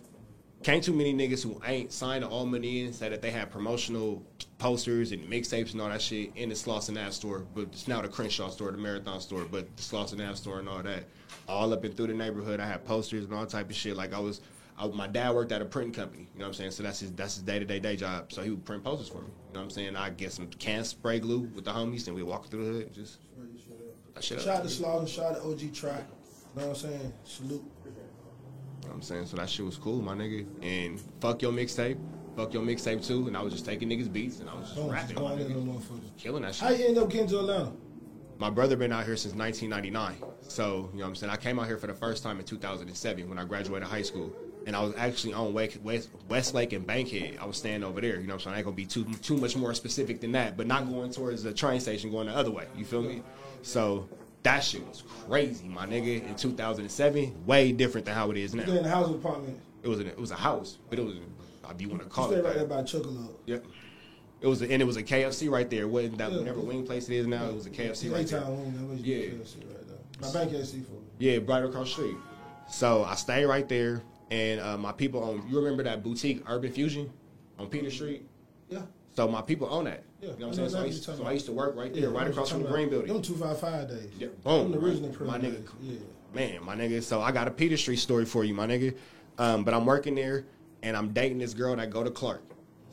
[0.63, 3.51] Can't too many niggas who ain't signed to All Money In say that they had
[3.51, 4.23] promotional
[4.59, 8.01] posters and mixtapes and all that shit in the Slauson Ave store, but it's now
[8.01, 11.05] the Crenshaw store, the Marathon store, but the Slauson Ave store and all that.
[11.49, 13.97] All up and through the neighborhood, I had posters and all type of shit.
[13.97, 14.41] Like I was,
[14.79, 16.29] I, my dad worked at a printing company.
[16.33, 16.71] You know what I'm saying?
[16.73, 18.33] So that's his that's his day to day day job.
[18.33, 19.29] So he would print posters for me.
[19.29, 19.95] You know what I'm saying?
[19.95, 22.95] I get some can spray glue with the homies, and we walk through the hood
[22.95, 24.45] just put that shit up.
[24.45, 26.05] Shout out to Slaughter, shout out to OG Track.
[26.57, 27.13] You know what I'm saying?
[27.25, 27.65] Salute.
[28.97, 29.27] You know what I'm saying?
[29.27, 30.47] So that shit was cool, my nigga.
[30.63, 31.99] And fuck your mixtape.
[32.35, 33.27] Fuck your mixtape too.
[33.27, 35.37] And I was just taking niggas beats and I was just Boom, rapping, just my
[35.37, 36.17] going in nigga.
[36.17, 36.81] Killing that How shit.
[36.81, 37.73] you end up getting to Atlanta?
[38.39, 40.17] My brother been out here since 1999.
[40.49, 41.31] So, you know what I'm saying?
[41.31, 44.33] I came out here for the first time in 2007 when I graduated high school.
[44.67, 45.79] And I was actually on West,
[46.29, 47.37] Westlake and Bankhead.
[47.39, 48.19] I was staying over there.
[48.19, 48.55] You know what I'm saying?
[48.55, 50.57] I ain't going to be too too much more specific than that.
[50.57, 52.67] But not going towards the train station, going the other way.
[52.75, 53.23] You feel me?
[53.63, 54.09] So,
[54.47, 56.25] that shit was crazy, my nigga.
[56.25, 58.63] In 2007, way different than how it is now.
[58.63, 59.59] You stay in the housing apartment.
[59.83, 62.11] It was an, it was a house, but it was if you want to You
[62.13, 62.69] call stay it right that.
[62.69, 63.17] there by Chocolate.
[63.47, 63.65] Yep.
[64.41, 65.83] It was a, and it was a KFC right there.
[65.83, 66.39] It wasn't that Yeah.
[66.39, 67.49] whatever wing place it is now.
[67.49, 68.39] It was a KFC right there.
[68.41, 69.17] Daytime wing, that was Yeah.
[69.17, 69.23] yeah.
[69.33, 69.97] right there.
[70.21, 71.03] My Bankhead seafood.
[71.19, 72.17] Yeah, right across the street.
[72.71, 75.43] So I stayed right there, and uh, my people on.
[75.51, 77.11] You remember that boutique Urban Fusion
[77.59, 78.23] on Peter Street?
[78.69, 78.83] Yeah.
[79.17, 80.05] So my people own that.
[80.21, 80.71] Yeah, You know what I'm saying?
[80.71, 82.69] So I, used, so I used to work right there, Yeah, right across from the
[82.69, 83.13] Green Building.
[83.13, 84.11] Them two five five days.
[84.19, 84.73] Yeah, boom.
[84.73, 85.67] The original my Pearl nigga.
[85.81, 85.99] Yeah.
[86.35, 87.03] Man, my nigga.
[87.03, 88.95] So I got a Peter Street story for you, my nigga.
[89.39, 90.45] Um, but I'm working there,
[90.83, 92.43] and I'm dating this girl that go to Clark.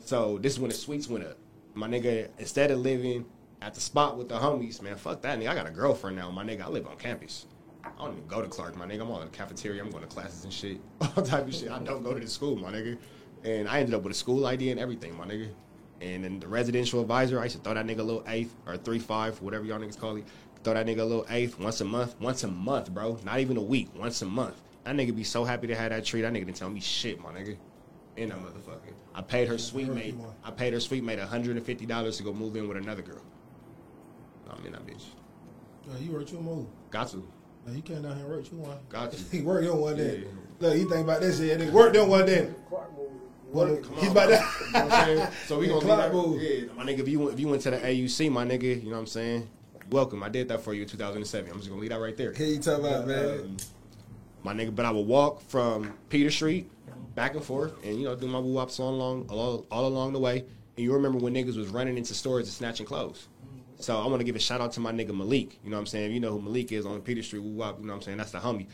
[0.00, 1.36] So this is when the sweets went up.
[1.74, 3.26] My nigga, instead of living
[3.60, 5.48] at the spot with the homies, man, fuck that nigga.
[5.48, 6.62] I got a girlfriend now, my nigga.
[6.62, 7.46] I live on campus.
[7.84, 9.02] I don't even go to Clark, my nigga.
[9.02, 9.82] I'm all in the cafeteria.
[9.82, 11.70] I'm going to classes and shit, all type of shit.
[11.70, 12.96] I don't go to the school, my nigga.
[13.44, 15.50] And I ended up with a school ID and everything, my nigga.
[16.04, 18.76] And then the residential advisor, I used to throw that nigga a little eighth or
[18.76, 20.24] three five, whatever y'all niggas call it.
[20.62, 23.18] Throw that nigga a little eighth once a month, once a month, bro.
[23.24, 24.60] Not even a week, once a month.
[24.84, 26.22] That nigga be so happy to have that treat.
[26.22, 27.56] That nigga didn't tell me shit, my nigga.
[28.16, 28.92] In that motherfucker.
[29.14, 30.14] I paid her sweet Heard mate.
[30.44, 33.22] I paid her sweet mate $150 to go move in with another girl.
[34.50, 35.04] I'm in that bitch.
[35.88, 36.66] Yeah, you work you move.
[36.90, 37.26] Got to.
[37.66, 38.78] Yeah, he came down here and worked you one.
[38.90, 39.18] Got to.
[39.32, 40.24] he worked them one day.
[40.24, 40.28] Yeah.
[40.60, 41.60] Look, he think about this shit.
[41.60, 42.50] He worked them one day.
[43.52, 44.52] Well, Come he's on, about that.
[44.66, 45.28] You know what I'm saying?
[45.46, 46.12] So we gonna leave that.
[46.12, 46.42] move.
[46.42, 46.98] Yeah, my nigga.
[47.00, 49.06] If you went, if you went to the AUC, my nigga, you know what I'm
[49.06, 49.48] saying?
[49.90, 50.22] Welcome.
[50.22, 51.50] I did that for you in 2007.
[51.50, 52.32] I'm just gonna leave that right there.
[52.32, 53.38] Here you talking about, man.
[53.40, 53.56] Um,
[54.42, 56.70] my nigga, but I would walk from Peter Street
[57.14, 60.12] back and forth, and you know do my woo wops all along, all, all along
[60.14, 60.38] the way.
[60.76, 63.28] And you remember when niggas was running into stores and snatching clothes.
[63.78, 65.58] So I want to give a shout out to my nigga Malik.
[65.62, 66.12] You know what I'm saying?
[66.12, 67.40] You know who Malik is on Peter Street.
[67.42, 67.78] Woo wop.
[67.78, 68.16] You know what I'm saying?
[68.18, 68.66] That's the homie.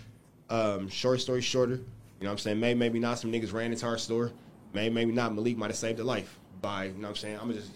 [0.49, 1.75] Um, short story shorter.
[1.75, 1.81] You
[2.21, 2.61] know what I'm saying?
[2.61, 3.19] Maybe maybe not.
[3.19, 4.31] Some niggas ran into our store.
[4.73, 5.35] Maybe maybe not.
[5.35, 7.39] Malik might have saved a life by you know what I'm saying.
[7.41, 7.73] I'm just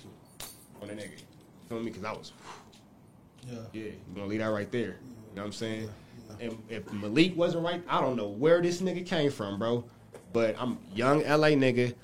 [0.83, 1.11] on a nigga.
[1.13, 1.91] You feel me?
[1.91, 2.33] Because I was
[3.47, 3.59] Yeah.
[3.73, 4.81] yeah, you gonna leave that right there.
[5.31, 5.91] You know what I'm saying?
[6.41, 9.85] And if Malik wasn't right, I don't know where this nigga came from, bro.
[10.33, 11.95] But I'm young LA nigga.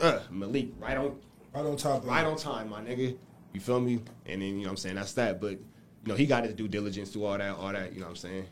[0.00, 1.16] Uh, Malik, right on
[1.54, 3.16] Right on top right on time, my nigga.
[3.52, 4.00] You feel me?
[4.26, 5.40] And then you know what I'm saying, that's that.
[5.40, 5.58] But you
[6.06, 8.16] know, he got his due diligence through all that, all that, you know what I'm
[8.16, 8.46] saying?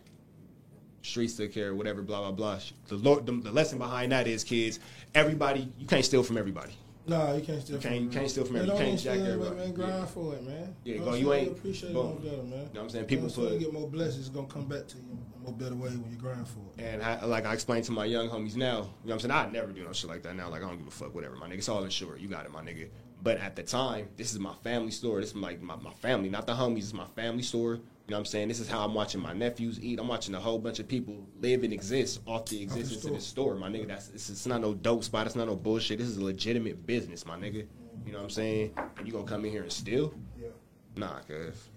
[1.06, 2.58] Streets took care, whatever, blah blah blah.
[2.88, 4.80] The, Lord, the, the lesson behind that is kids,
[5.14, 6.72] everybody, you can't steal from everybody.
[7.08, 9.18] Nah, you can't steal You can't- you can't steal from Man, every- you can't jack
[9.18, 9.56] everybody, everybody.
[9.66, 10.06] Man, grind Yeah.
[10.06, 10.74] for it, man.
[10.84, 12.06] Yeah, go, you ain't- appreciate boom.
[12.06, 12.50] it more better, man.
[12.50, 13.04] You know what I'm saying?
[13.04, 13.48] People know what I'm saying?
[13.48, 15.74] put- you get more blessings, it's gonna come back to you in a more better
[15.76, 16.82] way when you grind for it.
[16.84, 19.30] And I, like I explained to my young homies now, you know what I'm saying?
[19.30, 20.48] I'd never do no shit like that now.
[20.50, 21.58] Like, I don't give a fuck, whatever, my nigga.
[21.58, 22.20] It's all insured.
[22.20, 22.88] You got it, my nigga.
[23.22, 25.20] But at the time, this is my family store.
[25.20, 26.78] This is like my, my family, not the homies.
[26.78, 27.78] It's my family store.
[28.06, 28.48] You know what I'm saying?
[28.48, 29.98] This is how I'm watching my nephews eat.
[29.98, 33.26] I'm watching a whole bunch of people live and exist off the existence of this
[33.26, 33.88] store, my nigga.
[33.88, 35.26] That's it's, it's not no dope spot.
[35.26, 35.98] It's not no bullshit.
[35.98, 37.66] This is a legitimate business, my nigga.
[38.06, 38.74] You know what I'm saying?
[38.96, 40.14] And you gonna come in here and steal?
[40.40, 40.48] Yeah.
[40.94, 41.68] Nah, cuz.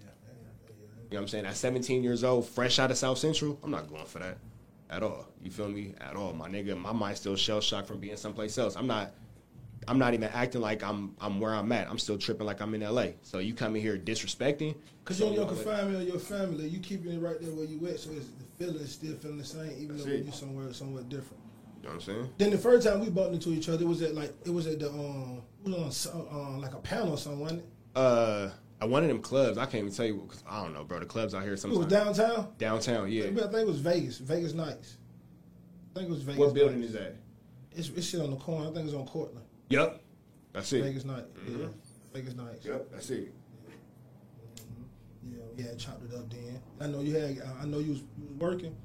[1.10, 1.46] You know what I'm saying?
[1.46, 4.38] At 17 years old, fresh out of South Central, I'm not going for that
[4.90, 5.26] at all.
[5.42, 5.94] You feel me?
[6.00, 6.78] At all, my nigga.
[6.78, 8.76] My mind still shell shocked from being someplace else.
[8.76, 9.12] I'm not.
[9.90, 11.90] I'm not even acting like I'm I'm where I'm at.
[11.90, 13.06] I'm still tripping like I'm in LA.
[13.22, 16.78] So you come in here disrespecting, Cause you're in your confinement of your family, you
[16.78, 19.44] keeping it right there where you at, so it's, the feeling is still feeling the
[19.44, 21.42] same, even That's though you're somewhere somewhere different.
[21.82, 22.30] You know what I'm saying?
[22.38, 24.68] Then the first time we bumped into each other, it was at like it was
[24.68, 27.40] at the um, was on some- uh, like a panel or something.
[27.40, 27.66] Wasn't it?
[27.96, 30.84] Uh, at one of them clubs, I can't even tell you because I don't know,
[30.84, 31.00] bro.
[31.00, 32.52] The clubs out here It was downtown.
[32.58, 33.10] downtown.
[33.10, 33.24] Yeah.
[33.24, 34.98] I think it was Vegas, Vegas Nights.
[35.96, 36.38] I think it was Vegas.
[36.38, 36.92] What building Nights.
[36.94, 37.16] is that?
[37.72, 38.70] It's, it's shit on the corner.
[38.70, 39.44] I think it's on Courtland.
[39.70, 40.00] Yep.
[40.52, 40.82] That's it.
[40.82, 41.24] Vegas Night.
[41.46, 41.54] Yeah.
[41.54, 41.72] Mhm.
[42.12, 42.66] Vegas Nights.
[42.66, 42.90] Yep.
[42.90, 43.32] That's it.
[45.22, 46.60] Yeah, yeah, chopped it up then.
[46.80, 47.40] I know you had.
[47.60, 48.76] I know you was, you was working.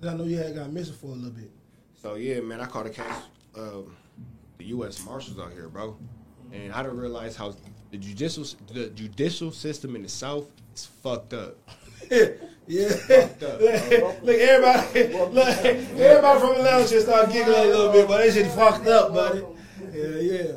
[0.00, 1.50] Then I know you had got missing for a little bit.
[2.00, 3.22] So yeah, man, I caught a case
[3.54, 3.88] of
[4.58, 5.02] the U.S.
[5.04, 5.96] Marshals out here, bro,
[6.52, 7.54] and I didn't realize how
[7.90, 11.56] the judicial the judicial system in the South is fucked up.
[12.10, 12.26] yeah.
[13.08, 13.40] up,
[14.22, 18.50] look, everybody, look, everybody from Atlanta should start giggling a little bit, but they shit
[18.50, 19.42] fucked up, buddy.
[20.10, 20.52] Yeah, yeah.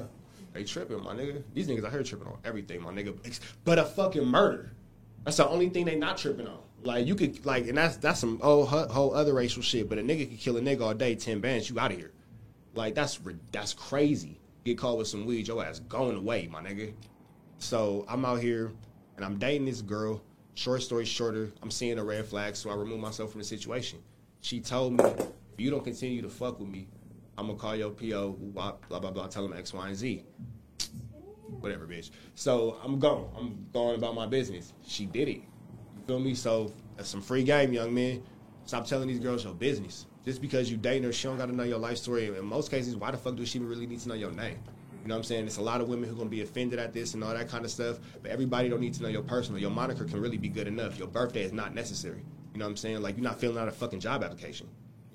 [0.54, 1.44] They tripping, my nigga.
[1.54, 3.40] These niggas out here tripping on everything, my nigga.
[3.64, 4.72] But a fucking murder.
[5.24, 6.60] That's the only thing they not tripping on.
[6.84, 9.90] Like you could like, and that's that's some whole whole other racial shit.
[9.90, 12.12] But a nigga could kill a nigga all day, ten bands, you out of here.
[12.76, 13.20] Like that's
[13.52, 14.40] that's crazy.
[14.64, 16.94] Get caught with some weed, your ass going away, my nigga.
[17.60, 18.72] So I'm out here,
[19.16, 20.22] and I'm dating this girl.
[20.56, 24.00] Short story shorter, I'm seeing a red flag, so I remove myself from the situation.
[24.42, 26.88] She told me, if you don't continue to fuck with me,
[27.38, 30.24] I'm gonna call your PO, blah blah blah, blah tell him X, Y, and Z
[31.60, 32.12] whatever, bitch.
[32.36, 33.30] So I'm gone.
[33.38, 34.74] I'm going about my business.
[34.86, 35.38] She did it.
[35.38, 36.34] You feel me?
[36.34, 38.24] So that's some free game, young man.
[38.66, 40.06] Stop telling these girls your business.
[40.26, 42.28] Just because you dating her, she don't gotta know your life story.
[42.28, 44.60] In most cases, why the fuck does she really need to know your name?
[45.02, 45.46] You know what I'm saying?
[45.46, 47.48] It's a lot of women who are gonna be offended at this and all that
[47.48, 48.00] kind of stuff.
[48.22, 49.62] But everybody don't need to know your personal.
[49.62, 50.98] Your moniker can really be good enough.
[50.98, 52.26] Your birthday is not necessary.
[52.54, 53.02] You know what I'm saying?
[53.02, 54.68] Like you're not filling out a fucking job application.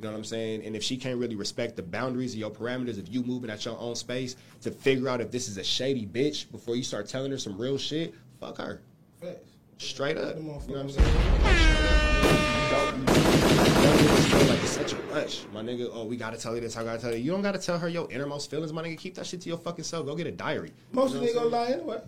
[0.02, 0.64] You know what I'm saying?
[0.66, 3.64] And if she can't really respect the boundaries of your parameters of you moving at
[3.64, 7.06] your own space to figure out if this is a shady bitch before you start
[7.06, 8.82] telling her some real shit, fuck her.
[9.20, 9.52] Facts.
[9.78, 10.36] Straight up.
[10.36, 11.14] You know what I'm saying?
[11.44, 14.22] Like, straight up, my nigga.
[14.24, 15.44] You don't, don't like it's such a rush.
[15.54, 17.18] My nigga, oh, we gotta tell you this, I gotta tell you.
[17.18, 18.98] You don't gotta tell her your innermost feelings, my nigga.
[18.98, 20.04] Keep that shit to your fucking self.
[20.04, 20.72] Go get a diary.
[20.90, 22.00] Most You of know them gonna lie anyway.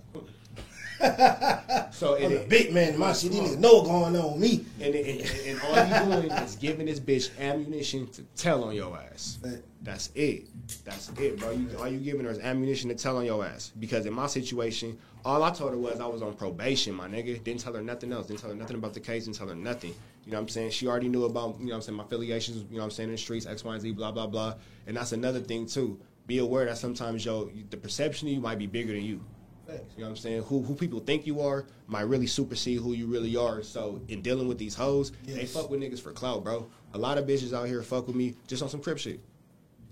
[1.95, 3.31] So, I'm and, a big man in my shit.
[3.31, 4.67] These niggas know what's going on with me.
[4.81, 8.75] and, it, and, and all you doing is giving this bitch ammunition to tell on
[8.75, 9.39] your ass.
[9.81, 10.49] That's it.
[10.85, 11.53] That's it, bro.
[11.53, 13.71] You, all you giving her is ammunition to tell on your ass.
[13.79, 17.43] Because in my situation, all I told her was I was on probation, my nigga.
[17.45, 18.27] Didn't tell her nothing else.
[18.27, 19.27] Didn't tell her nothing about the case.
[19.27, 19.95] Didn't tell her nothing.
[20.25, 20.71] You know what I'm saying?
[20.71, 22.91] She already knew about, you know what I'm saying, my affiliations, you know what I'm
[22.91, 24.55] saying, in the streets, X, Y, and Z, blah, blah, blah.
[24.87, 26.01] And that's another thing, too.
[26.27, 29.21] Be aware that sometimes, yo, the perception of you might be bigger than you.
[29.67, 29.81] Facts.
[29.97, 30.43] You know what I'm saying?
[30.43, 33.63] Who who people think you are might really supersede who you really are.
[33.63, 36.69] So in dealing with these hoes, they fuck with niggas for clout, bro.
[36.93, 39.21] A lot of bitches out here fuck with me just on some crip shit.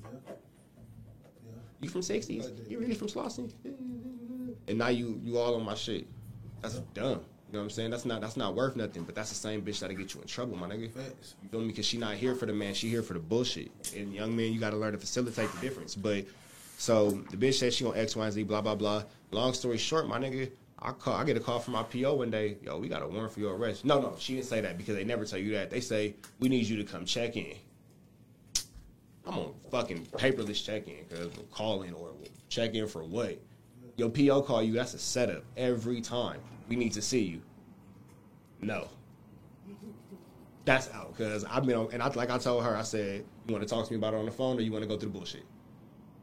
[0.02, 0.10] Yeah.
[1.46, 1.52] Yeah.
[1.80, 2.50] You from sixties?
[2.68, 3.50] You really from Slauson?
[4.68, 6.06] And now you you all on my shit.
[6.60, 7.20] That's dumb.
[7.52, 7.90] You know what I'm saying?
[7.90, 10.26] That's not that's not worth nothing, but that's the same bitch that'll get you in
[10.26, 10.90] trouble, my nigga.
[10.90, 11.34] Facts.
[11.42, 11.66] You feel me?
[11.66, 13.70] Because she not here for the man, she here for the bullshit.
[13.94, 15.94] And young man, you got to learn to facilitate the difference.
[15.94, 16.24] But
[16.78, 19.04] so the bitch said she on X, Y, and Z, blah blah blah.
[19.32, 22.30] Long story short, my nigga, I call, I get a call from my PO one
[22.30, 22.58] day.
[22.62, 23.84] Yo, we got a warrant for your arrest.
[23.84, 25.70] No, no, she didn't say that because they never tell you that.
[25.70, 27.56] They say we need you to come check in.
[29.26, 32.10] I'm on fucking paperless check in because we're calling or
[32.48, 33.40] check in for what?
[33.96, 34.74] Your PO call you.
[34.74, 36.40] That's a setup every time.
[36.68, 37.40] We need to see you.
[38.60, 38.88] No,
[40.64, 43.52] that's out because I've been on, and I, like I told her, I said, you
[43.52, 44.96] want to talk to me about it on the phone or you want to go
[44.96, 45.44] through the bullshit?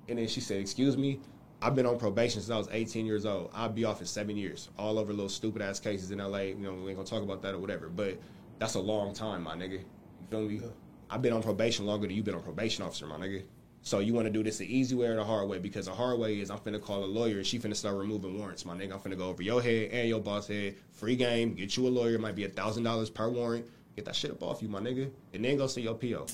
[0.07, 1.19] And then she said, excuse me,
[1.61, 3.51] I've been on probation since I was 18 years old.
[3.53, 6.39] I'll be off in seven years, all over little stupid ass cases in LA.
[6.39, 8.17] You know, we ain't gonna talk about that or whatever, but
[8.59, 9.73] that's a long time, my nigga.
[9.73, 9.85] You
[10.29, 10.61] feel me?
[11.09, 13.43] I've been on probation longer than you've been on probation, officer, my nigga.
[13.81, 15.57] So you want to do this the easy way or the hard way?
[15.57, 18.37] Because the hard way is I'm finna call a lawyer and she finna start removing
[18.37, 18.93] warrants, my nigga.
[18.93, 20.75] I'm finna go over your head and your boss head.
[20.91, 21.55] Free game.
[21.55, 22.15] Get you a lawyer.
[22.15, 23.65] It might be a thousand dollars per warrant.
[23.95, 26.25] Get that shit up off you, my nigga, and then go see your PO.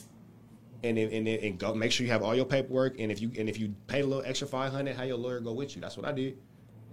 [0.86, 3.00] And and and go make sure you have all your paperwork.
[3.00, 5.40] And if you and if you pay a little extra five hundred, have your lawyer
[5.40, 5.82] go with you.
[5.82, 6.38] That's what I did.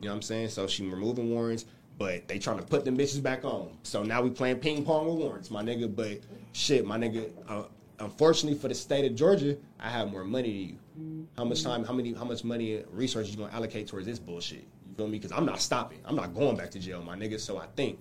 [0.01, 0.49] You know what I'm saying?
[0.49, 1.67] So she removing warrants,
[1.99, 3.77] but they trying to put them bitches back on.
[3.83, 5.95] So now we playing ping pong with warrants, my nigga.
[5.95, 6.21] But
[6.53, 7.31] shit, my nigga.
[7.49, 7.65] Uh,
[8.01, 11.29] unfortunately for the state of Georgia, I have more money than you.
[11.37, 11.85] How much time?
[11.85, 12.15] How many?
[12.15, 14.65] How much money and resources you gonna allocate towards this bullshit?
[14.89, 15.19] You feel me?
[15.19, 16.01] Because I'm not stopping.
[16.05, 17.39] I'm not going back to jail, my nigga.
[17.39, 17.99] So I think,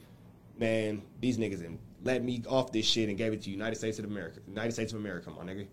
[0.58, 4.00] man, these niggas and let me off this shit and gave it to United States
[4.00, 5.68] of America, United States of America, my nigga.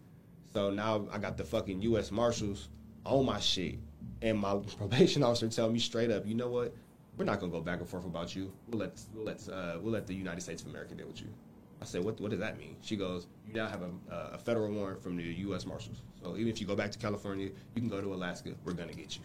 [0.59, 2.11] So now I got the fucking U.S.
[2.11, 2.69] Marshals
[3.05, 3.77] on my shit,
[4.23, 6.75] and my probation officer telling me straight up, you know what?
[7.17, 8.53] We're not gonna go back and forth about you.
[8.67, 11.29] We'll let we'll let uh, we'll let the United States of America deal with you.
[11.81, 12.75] I said, what what does that mean?
[12.81, 15.65] She goes, you now have a, a federal warrant from the U.S.
[15.65, 16.03] Marshals.
[16.21, 18.51] So even if you go back to California, you can go to Alaska.
[18.65, 19.23] We're gonna get you.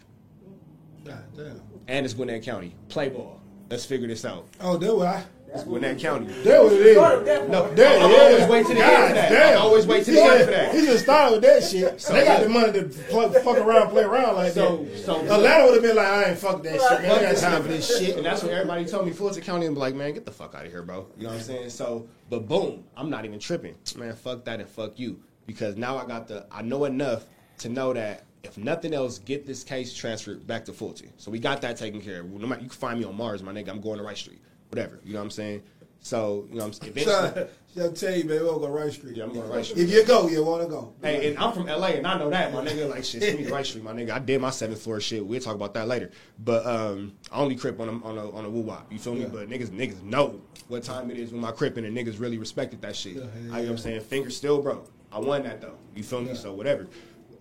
[1.04, 1.60] God damn.
[1.88, 2.76] And it's Gwinnett County.
[2.88, 3.40] Play ball.
[3.70, 4.46] Let's figure this out.
[4.60, 5.54] Oh, do what I.
[5.54, 6.32] It's Gwinnett County.
[6.42, 6.96] That what it is.
[6.96, 8.48] No, That I it always is.
[8.50, 9.28] wait to the God end for that.
[9.30, 9.52] damn.
[9.52, 10.74] I always wait to the He end for that.
[10.74, 12.00] He just started with that shit.
[12.00, 14.98] So- they got the money to fuck, fuck around, play around like So- that.
[14.98, 17.10] so- Atlanta would have been like, I ain't fuck that shit, man.
[17.10, 18.16] I ain't got time for this shit.
[18.16, 19.12] And that's what everybody told me.
[19.12, 21.06] Fulton County and be like, man, get the fuck out of here, bro.
[21.16, 21.70] You know what I'm saying?
[21.70, 23.74] So, but boom, I'm not even tripping.
[23.96, 25.20] Man, fuck that and fuck you.
[25.46, 27.24] Because now I got the, I know enough
[27.58, 31.12] to know that if nothing else, get this case transferred back to Fulton.
[31.16, 32.30] So we got that taken care of.
[32.30, 33.68] No matter, you can find me on Mars, my nigga.
[33.68, 34.40] I'm going to Rice Street.
[34.74, 35.00] Whatever.
[35.04, 35.62] You know what I'm saying?
[36.00, 36.92] So, you know what I'm saying?
[36.96, 37.48] Eventually,
[37.80, 39.16] I'll tell you, man, we'll go Rice Street.
[39.16, 39.84] Yeah, I'm going Rice Street.
[39.84, 40.92] If you go, you want to go.
[41.00, 42.90] Hey, and I'm from LA, and I know that, my nigga.
[42.90, 44.10] Like, shit, send me Rice Street, my nigga.
[44.10, 45.24] I did my seventh floor shit.
[45.24, 46.10] We'll talk about that later.
[46.38, 48.92] But um, I only crip on a on a on a woo wop.
[48.92, 49.22] You feel me?
[49.22, 49.28] Yeah.
[49.28, 52.82] But niggas niggas know what time it is when my cripping, and niggas really respected
[52.82, 53.14] that shit.
[53.14, 54.00] Yeah, yeah, I, you know what I'm saying?
[54.02, 54.90] Finger still broke.
[55.10, 55.78] I won that though.
[55.94, 56.34] You feel me?
[56.34, 56.86] So whatever.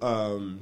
[0.01, 0.61] Um,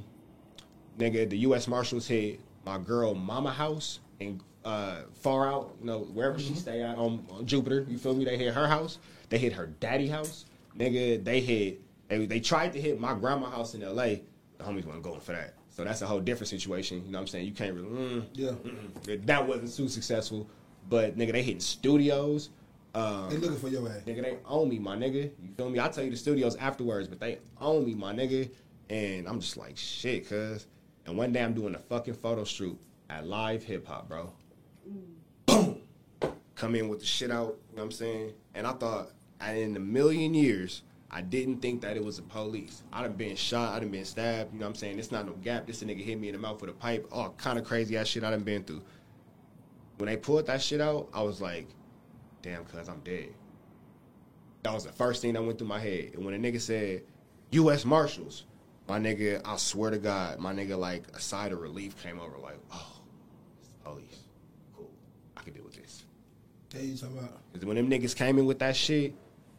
[0.97, 1.67] nigga, the U.S.
[1.67, 6.53] Marshals hit my girl mama house and uh, far out, you know, wherever Mm-hmm.
[6.53, 7.85] she stay at on, on Jupiter.
[7.89, 8.25] You feel me?
[8.25, 8.97] They hit her house.
[9.29, 10.45] They hit her daddy house.
[10.77, 11.81] Nigga, they hit.
[12.09, 14.23] They, they tried to hit my grandma house in L.A.
[14.57, 15.55] The homies wasn't going for that.
[15.69, 16.97] So that's a whole different situation.
[17.05, 17.45] You know what I'm saying?
[17.45, 17.87] You can't really.
[17.87, 18.49] Mm, Yeah.
[18.51, 20.47] mm, that wasn't too successful.
[20.89, 22.49] But nigga, they hitting studios.
[22.93, 24.01] Um, They looking for your ass.
[24.05, 25.23] Nigga, they own me, my nigga.
[25.41, 25.79] You feel me?
[25.79, 28.49] I'll tell you the studios afterwards, but they own me, my nigga.
[28.89, 30.67] And I'm just like, shit, cuz.
[31.05, 32.77] And one day I'm doing a fucking photo shoot
[33.09, 34.33] at Live Hip Hop, bro.
[36.61, 38.33] Come in with the shit out, you know what I'm saying?
[38.53, 39.13] And I thought,
[39.49, 42.83] in a million years, I didn't think that it was the police.
[42.93, 44.99] I'd have been shot, I'd have been stabbed, you know what I'm saying?
[44.99, 45.65] It's not no gap.
[45.65, 47.07] This a nigga hit me in the mouth with a pipe.
[47.11, 48.83] All kind of crazy ass shit I done been through.
[49.97, 51.67] When they pulled that shit out, I was like,
[52.43, 53.33] damn, cuz I'm dead.
[54.61, 56.11] That was the first thing that went through my head.
[56.13, 57.01] And when a nigga said,
[57.53, 57.85] U.S.
[57.85, 58.45] Marshals,
[58.87, 62.37] my nigga, I swear to God, my nigga, like a side of relief came over,
[62.37, 63.01] like, oh,
[63.61, 64.19] it's the police.
[64.77, 64.91] Cool.
[65.35, 66.03] I can deal with this.
[66.71, 69.13] Because when them niggas came in with that shit,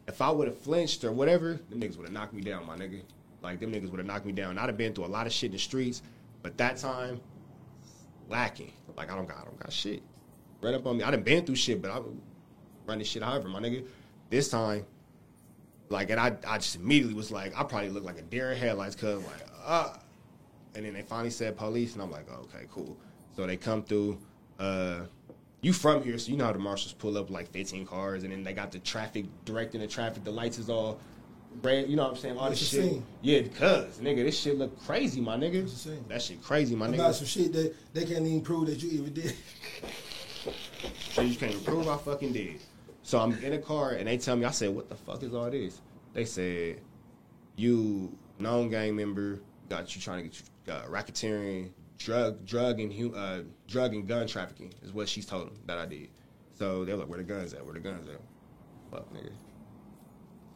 [0.08, 2.76] if I would have flinched or whatever, them niggas would have knocked me down, my
[2.76, 3.02] nigga.
[3.42, 4.58] Like, them niggas would have knocked me down.
[4.58, 6.02] I'd have been through a lot of shit in the streets,
[6.42, 7.20] but that time,
[8.28, 8.72] lacking.
[8.96, 10.02] Like, I don't got, I don't got shit.
[10.60, 11.04] Right up on me.
[11.04, 12.00] I done been through shit, but I
[12.86, 13.86] run this shit however, my nigga.
[14.30, 14.86] This time,
[15.88, 18.58] like, and I, I just immediately was like, I probably look like a deer in
[18.58, 19.94] headlights, cause like, uh,
[20.74, 22.96] and then they finally said police, and I'm like, okay, cool.
[23.36, 24.18] So they come through.
[24.58, 25.00] Uh,
[25.62, 28.32] you from here, so you know how the marshals pull up like 15 cars, and
[28.32, 30.24] then they got the traffic directing the traffic.
[30.24, 30.98] The lights is all
[31.62, 31.88] red.
[31.88, 32.36] You know what I'm saying?
[32.36, 32.90] All It's this shit.
[32.90, 33.04] scene.
[33.22, 35.62] Yeah, cuz nigga, this shit look crazy, my nigga.
[35.62, 36.04] It's a scene.
[36.08, 37.14] That shit crazy, my About nigga.
[37.14, 39.34] some shit that they can't even prove that you even did.
[41.12, 42.58] So you can't prove I fucking did.
[43.04, 45.32] So I'm in a car and they tell me, I said, what the fuck is
[45.34, 45.80] all this?
[46.14, 46.80] They said,
[47.54, 49.38] you known gang member,
[49.68, 51.70] got you trying to get you, uh, racketeering,
[52.04, 55.86] drug, drug and uh, drug and gun trafficking is what she's told them that I
[55.86, 56.08] did.
[56.58, 57.64] So they were like, "Where the guns at?
[57.64, 58.20] Where the guns at?"
[58.90, 59.30] Fuck, nigga.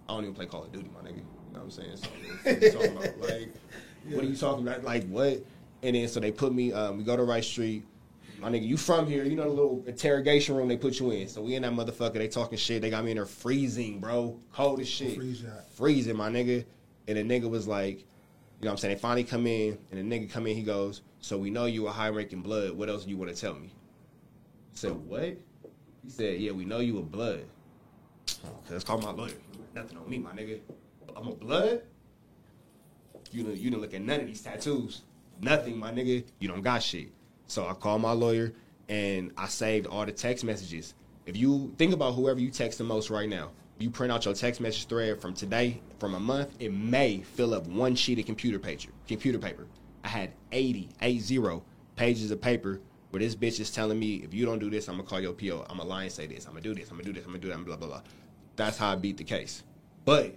[0.08, 1.16] I don't even play Call of Duty, my nigga.
[1.16, 1.22] You
[1.52, 1.96] know what I'm saying?
[1.96, 2.08] So,
[2.44, 3.20] what are you talking about?
[3.20, 3.54] Like,
[4.10, 4.84] what are you talking about?
[4.84, 5.44] Like, what?
[5.82, 6.72] And then so they put me.
[6.72, 7.84] Um, we go to Rice Street.
[8.38, 9.24] My nigga, you from here?
[9.24, 11.26] You know the little interrogation room they put you in.
[11.26, 12.14] So we in that motherfucker.
[12.14, 12.82] They talking shit.
[12.82, 14.38] They got me in there freezing, bro.
[14.52, 15.16] Cold as shit.
[15.16, 15.42] Freeze.
[15.74, 16.64] Freezing, my nigga.
[17.08, 18.94] And the nigga was like, you know what I'm saying?
[18.94, 20.56] They finally come in, and the nigga come in.
[20.56, 22.70] He goes, "So we know you a high ranking blood.
[22.70, 23.72] What else do you want to tell me?"
[24.72, 25.36] I said, "What?"
[26.04, 27.46] He said, "Yeah, we know you a blood."
[28.70, 29.34] Let's call my lawyer.
[29.74, 30.60] Nothing on me, my nigga.
[31.16, 31.82] I'm a blood.
[33.32, 35.02] You didn't look at none of these tattoos.
[35.40, 36.24] Nothing, my nigga.
[36.38, 37.08] You don't got shit.
[37.48, 38.52] So I called my lawyer
[38.88, 40.94] and I saved all the text messages.
[41.26, 43.50] If you think about whoever you text the most right now,
[43.80, 47.52] you print out your text message thread from today, from a month, it may fill
[47.52, 48.92] up one sheet of computer paper.
[49.08, 49.66] Computer paper.
[50.06, 51.62] I had 80, 80
[51.96, 52.80] pages of paper
[53.10, 55.32] where this bitch is telling me, if you don't do this, I'm gonna call your
[55.32, 55.66] PO.
[55.68, 56.44] I'm gonna lie and say this.
[56.46, 56.92] I'm gonna do this.
[56.92, 57.24] I'm gonna do this.
[57.24, 57.64] I'm gonna do that.
[57.64, 58.02] Blah blah blah.
[58.54, 59.64] That's how I beat the case.
[60.04, 60.36] But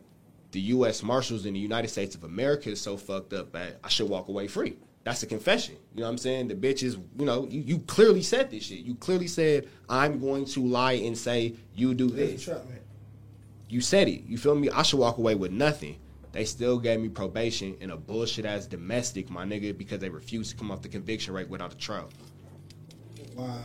[0.53, 1.03] the U.S.
[1.03, 4.28] Marshals in the United States of America is so fucked up that I should walk
[4.28, 4.76] away free.
[5.03, 5.76] That's a confession.
[5.93, 6.47] You know what I'm saying?
[6.47, 8.80] The bitch is, you know, you, you clearly said this shit.
[8.80, 12.43] You clearly said, I'm going to lie and say you do this.
[12.43, 12.80] the trap, man.
[13.70, 14.24] You said it.
[14.24, 14.72] You feel me?
[14.72, 15.97] I should walk away with nothing.
[16.32, 20.52] They still gave me probation in a bullshit ass domestic, my nigga, because they refused
[20.52, 22.10] to come off the conviction rate without a trial.
[23.36, 23.58] Wow.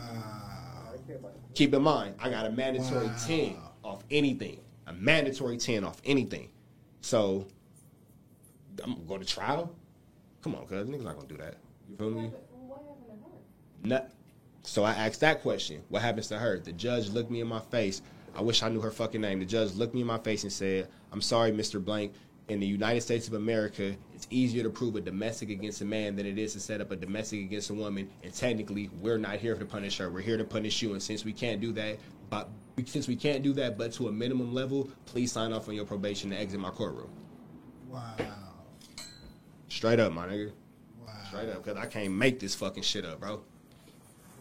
[1.53, 3.15] Keep in mind, I got a mandatory Wow.
[3.25, 4.59] 10 off anything.
[4.87, 6.49] A mandatory 10 off anything.
[7.01, 7.47] So,
[8.83, 9.73] I'm gonna go to trial?
[10.41, 11.57] Come on, cuz niggas not gonna do that.
[11.89, 12.31] You feel me?
[12.67, 13.21] What happened
[13.83, 13.87] to her?
[13.87, 14.11] Nut.
[14.63, 15.83] So I asked that question.
[15.89, 16.59] What happens to her?
[16.59, 18.01] The judge looked me in my face.
[18.35, 19.39] I wish I knew her fucking name.
[19.39, 21.83] The judge looked me in my face and said, I'm sorry, Mr.
[21.83, 22.13] Blank.
[22.47, 26.15] In the United States of America, it's easier to prove a domestic against a man
[26.15, 28.07] than it is to set up a domestic against a woman.
[28.23, 30.11] And technically, we're not here to punish her.
[30.11, 30.93] We're here to punish you.
[30.93, 31.97] And since we can't do that,
[32.29, 32.49] but
[32.85, 35.85] since we can't do that, but to a minimum level, please sign off on your
[35.85, 37.09] probation to exit my courtroom.
[37.89, 38.15] Wow.
[39.69, 40.51] Straight up, my nigga.
[41.03, 41.13] Wow.
[41.27, 43.41] Straight up, because I can't make this fucking shit up, bro.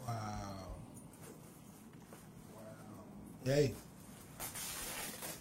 [0.06, 0.66] Wow.
[2.54, 2.62] Wow.
[3.46, 3.72] Hey.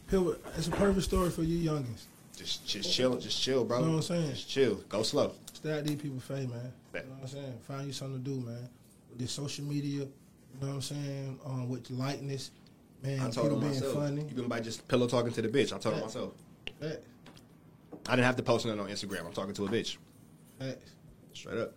[0.10, 2.06] Pilbara, it's a perfect story for you youngins.
[2.44, 3.80] Just, just chill, just chill, bro.
[3.80, 4.30] You know what I'm saying?
[4.32, 4.76] Just chill.
[4.90, 5.32] Go slow.
[5.54, 6.74] Stay out these people's face, man.
[6.94, 7.54] You know what I'm saying?
[7.68, 8.68] Find you something to do, man.
[9.10, 10.10] With this social media, you
[10.62, 11.40] know what I'm saying?
[11.46, 12.52] Um, with likeness,
[13.02, 13.94] man, I told people being myself.
[13.94, 14.26] funny.
[14.30, 16.02] Even by just pillow talking to the bitch, I told Yeah.
[16.02, 16.34] myself.
[16.82, 16.98] Facts.
[18.08, 19.26] I didn't have to post nothing on Instagram.
[19.26, 19.96] I'm talking to a bitch.
[20.60, 20.92] Facts.
[21.34, 21.74] Straight up.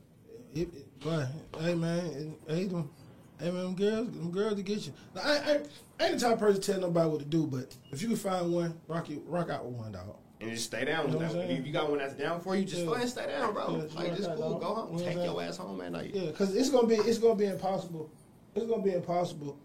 [0.55, 1.27] It, it, boy,
[1.61, 2.91] hey man, hey them,
[3.39, 4.93] hey man, them girls, them girls to get you.
[5.15, 5.61] Now, I, I,
[6.01, 8.09] I ain't the type of person to tell nobody what to do, but if you
[8.09, 10.17] can find one, rock it, rock out with one dog.
[10.47, 11.51] And just stay down You know that.
[11.51, 12.85] If you got one that's down for you, just Yeah.
[12.85, 13.77] go ahead and stay down, bro.
[13.77, 14.59] Yeah, like, just cool.
[14.59, 14.99] Go home.
[14.99, 16.15] You know Take your ass home at night.
[16.15, 18.11] Yeah, cause it's gonna be, it's gonna be impossible.
[18.55, 19.59] It's gonna be impossible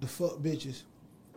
[0.00, 0.82] to fuck bitches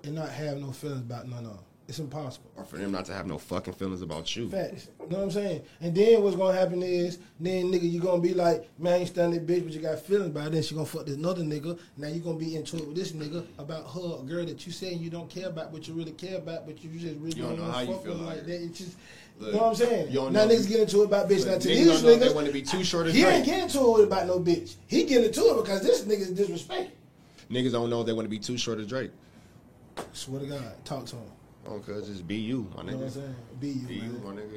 [0.03, 1.63] and not have no feelings about none of them.
[1.85, 2.49] It's impossible.
[2.55, 4.49] Or for them not to have no fucking feelings about you.
[4.49, 4.87] Facts.
[5.01, 5.61] You know what I'm saying?
[5.81, 9.33] And then what's gonna happen is, then nigga, you gonna be like, man, you stand
[9.33, 10.51] that bitch, but you got feelings about it.
[10.53, 11.77] Then she gonna fuck this another nigga.
[11.97, 14.71] Now you gonna be into it with this nigga about her, a girl that you
[14.71, 17.43] saying you don't care about, but you really care about, but you just really You
[17.43, 18.43] don't know wanna how you fuck feel like her.
[18.43, 18.63] that.
[18.63, 18.97] It's just,
[19.39, 20.13] Look, you know what I'm saying?
[20.13, 21.45] Now know- niggas get into it about bitch.
[21.45, 23.33] Now to niggas these don't know if they niggas, wanna be too short he Drake.
[23.35, 24.75] ain't getting into it about no bitch.
[24.87, 26.91] He getting into it because this nigga is disrespected.
[27.51, 29.11] Niggas don't know if they want to be too short of Drake.
[30.13, 31.23] Swear to God, talk to him.
[31.67, 33.13] Oh, cuz just be you, my You know what I'm nigga.
[33.13, 33.35] saying?
[33.59, 34.23] Be you, Be you, man.
[34.23, 34.51] my nigga.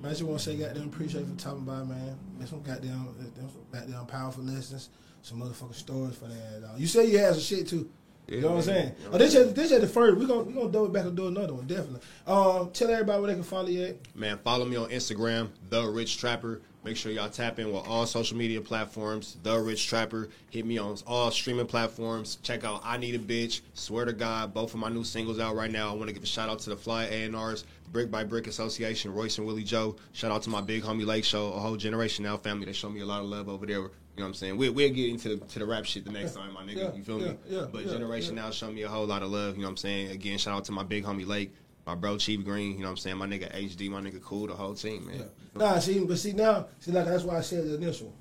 [0.00, 2.18] Man, I just want to say, goddamn, appreciate you for talking about, man.
[2.38, 4.88] There's some goddamn, there's some goddamn powerful lessons,
[5.22, 6.62] some motherfucking stories for that.
[6.62, 6.78] Dog.
[6.80, 7.88] You say you had some shit too.
[8.28, 8.92] Yeah, you know what I'm saying?
[8.98, 10.16] You know oh, this is this is the first.
[10.18, 12.00] We're gonna we gonna double back and do another one, definitely.
[12.26, 13.84] Um, tell everybody where they can follow you.
[13.84, 14.16] At.
[14.16, 16.60] Man, follow me on Instagram, The Rich Trapper.
[16.84, 20.28] Make sure y'all tap in with all social media platforms, The Rich Trapper.
[20.50, 22.38] Hit me on all streaming platforms.
[22.42, 23.60] Check out I Need a Bitch.
[23.74, 25.90] Swear to God, both of my new singles out right now.
[25.90, 29.14] I want to give a shout out to the Fly A&Rs, Brick by Brick Association,
[29.14, 29.94] Royce and Willie Joe.
[30.10, 32.66] Shout out to my big homie Lake Show, a whole generation now family.
[32.66, 33.76] They show me a lot of love over there.
[33.76, 33.90] You know
[34.24, 34.56] what I'm saying?
[34.56, 36.76] We, we'll get into the, to the rap shit the next time, my nigga.
[36.76, 37.36] Yeah, you feel yeah, me?
[37.48, 38.34] yeah, but Generation.
[38.34, 39.54] Now show me a whole lot of love.
[39.54, 40.10] You know what I'm saying?
[40.10, 41.54] Again, shout out to my big homie Lake,
[41.86, 42.72] my bro Chief Green.
[42.72, 43.16] You know what I'm saying?
[43.16, 45.24] My nigga HD, my nigga Cool, the whole team, man.
[45.54, 48.14] Nah, see, but see now, see like that's why I said the initial.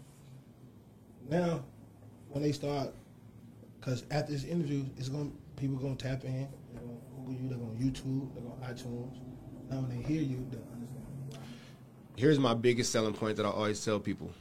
[1.29, 1.63] Now,
[2.29, 2.93] when they start,
[3.79, 7.57] because after this interview, it's gonna people gonna tap in, they're gonna Google you, they're
[7.57, 9.17] gonna YouTube, they're gonna iTunes.
[9.69, 11.45] Now when they hear you, they'll understand.
[12.17, 14.31] Here's my biggest selling point that I always tell people.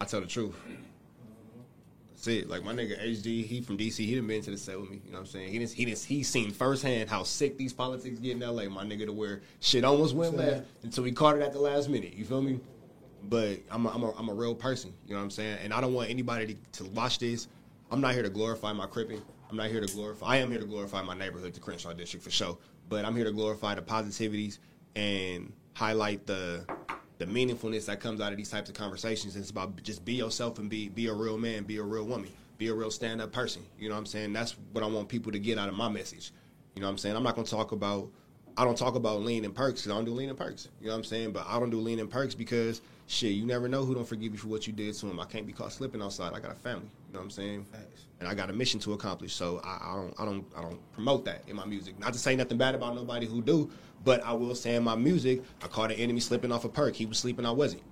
[0.00, 0.54] I tell the truth.
[2.22, 2.48] That's it.
[2.48, 3.96] Like my nigga HD, he from DC.
[3.96, 5.00] He done been to the set with me.
[5.04, 5.50] You know what I'm saying?
[5.50, 5.72] He didn't.
[5.72, 5.98] He didn't.
[5.98, 8.68] He seen firsthand how sick these politics get in LA.
[8.68, 11.88] My nigga, to where shit almost went left until we caught it at the last
[11.88, 12.14] minute.
[12.14, 12.60] You feel me?
[13.28, 14.94] But I'm a, I'm a, I'm a real person.
[15.04, 15.58] You know what I'm saying?
[15.64, 17.48] And I don't want anybody to, to watch this.
[17.90, 19.20] I'm not here to glorify my cripping.
[19.50, 20.26] I'm not here to glorify.
[20.26, 22.56] I am here to glorify my neighborhood, the Crenshaw district for sure.
[22.88, 24.58] But I'm here to glorify the positivities
[24.94, 26.66] and highlight the
[27.24, 29.36] the meaningfulness that comes out of these types of conversations.
[29.36, 32.30] It's about just be yourself and be be a real man, be a real woman,
[32.58, 33.62] be a real stand up person.
[33.78, 34.32] You know what I'm saying?
[34.32, 36.32] That's what I want people to get out of my message.
[36.74, 37.16] You know what I'm saying?
[37.16, 38.10] I'm not gonna talk about
[38.56, 40.68] I don't talk about lean and perks because I don't do lean and perks.
[40.80, 41.32] You know what I'm saying?
[41.32, 44.32] But I don't do lean and perks because shit, you never know who don't forgive
[44.32, 45.20] you for what you did to him.
[45.20, 46.32] I can't be caught slipping outside.
[46.34, 46.90] I got a family.
[47.12, 47.66] You know what I'm saying?
[47.66, 48.06] Facts.
[48.20, 49.34] And I got a mission to accomplish.
[49.34, 51.98] So I, I don't I don't I don't promote that in my music.
[51.98, 53.70] Not to say nothing bad about nobody who do,
[54.02, 56.94] but I will say in my music, I caught an enemy slipping off a perk.
[56.94, 57.82] He was sleeping, I wasn't.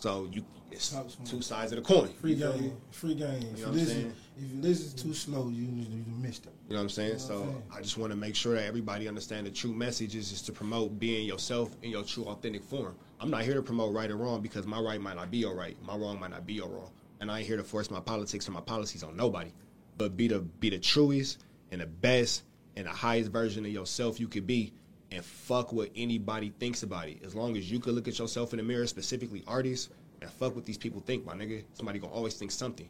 [0.00, 2.08] So you it's two sides of the coin.
[2.08, 3.28] Free You game, free game.
[3.28, 6.52] If know you what I'm listen, if you listen too slow, you you missed it.
[6.68, 7.08] You know what I'm saying?
[7.08, 7.62] You know so what I'm saying?
[7.76, 10.52] I just want to make sure that everybody understand the true message is, is to
[10.52, 12.96] promote being yourself in your true authentic form.
[13.20, 15.54] I'm not here to promote right or wrong because my right might not be your
[15.54, 16.90] right, my wrong might not be your wrong,
[17.20, 19.52] and I ain't here to force my politics or my policies on nobody.
[19.98, 21.38] But be the be the truest
[21.70, 22.42] and the best
[22.76, 24.72] and the highest version of yourself you could be,
[25.10, 27.22] and fuck what anybody thinks about it.
[27.24, 29.90] As long as you could look at yourself in the mirror, specifically artists,
[30.22, 31.64] and fuck what these people think, my nigga.
[31.74, 32.88] Somebody gonna always think something.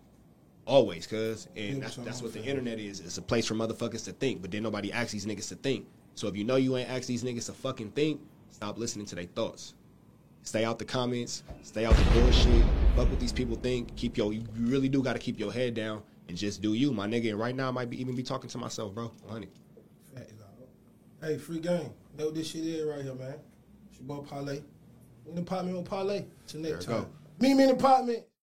[0.66, 1.48] Always, cuz.
[1.56, 3.00] And that's, that's what the internet is.
[3.00, 5.86] It's a place for motherfuckers to think, but then nobody asks these niggas to think.
[6.14, 8.20] So if you know you ain't ask these niggas to fucking think,
[8.50, 9.74] stop listening to their thoughts.
[10.42, 12.64] Stay out the comments, stay out the bullshit.
[12.96, 13.94] Fuck what these people think.
[13.96, 17.06] Keep your you really do gotta keep your head down and just do you, my
[17.06, 17.30] nigga.
[17.30, 19.12] And right now I might be even be talking to myself, bro.
[19.28, 19.48] Honey.
[21.22, 21.90] Hey, free game.
[22.16, 23.34] Know what this shit is right here, man.
[23.90, 24.62] It's your boy Parlay.
[25.28, 26.24] In the apartment with Parlay.
[26.46, 27.02] Till next time.
[27.02, 27.08] go.
[27.38, 28.24] Meet me in the apartment.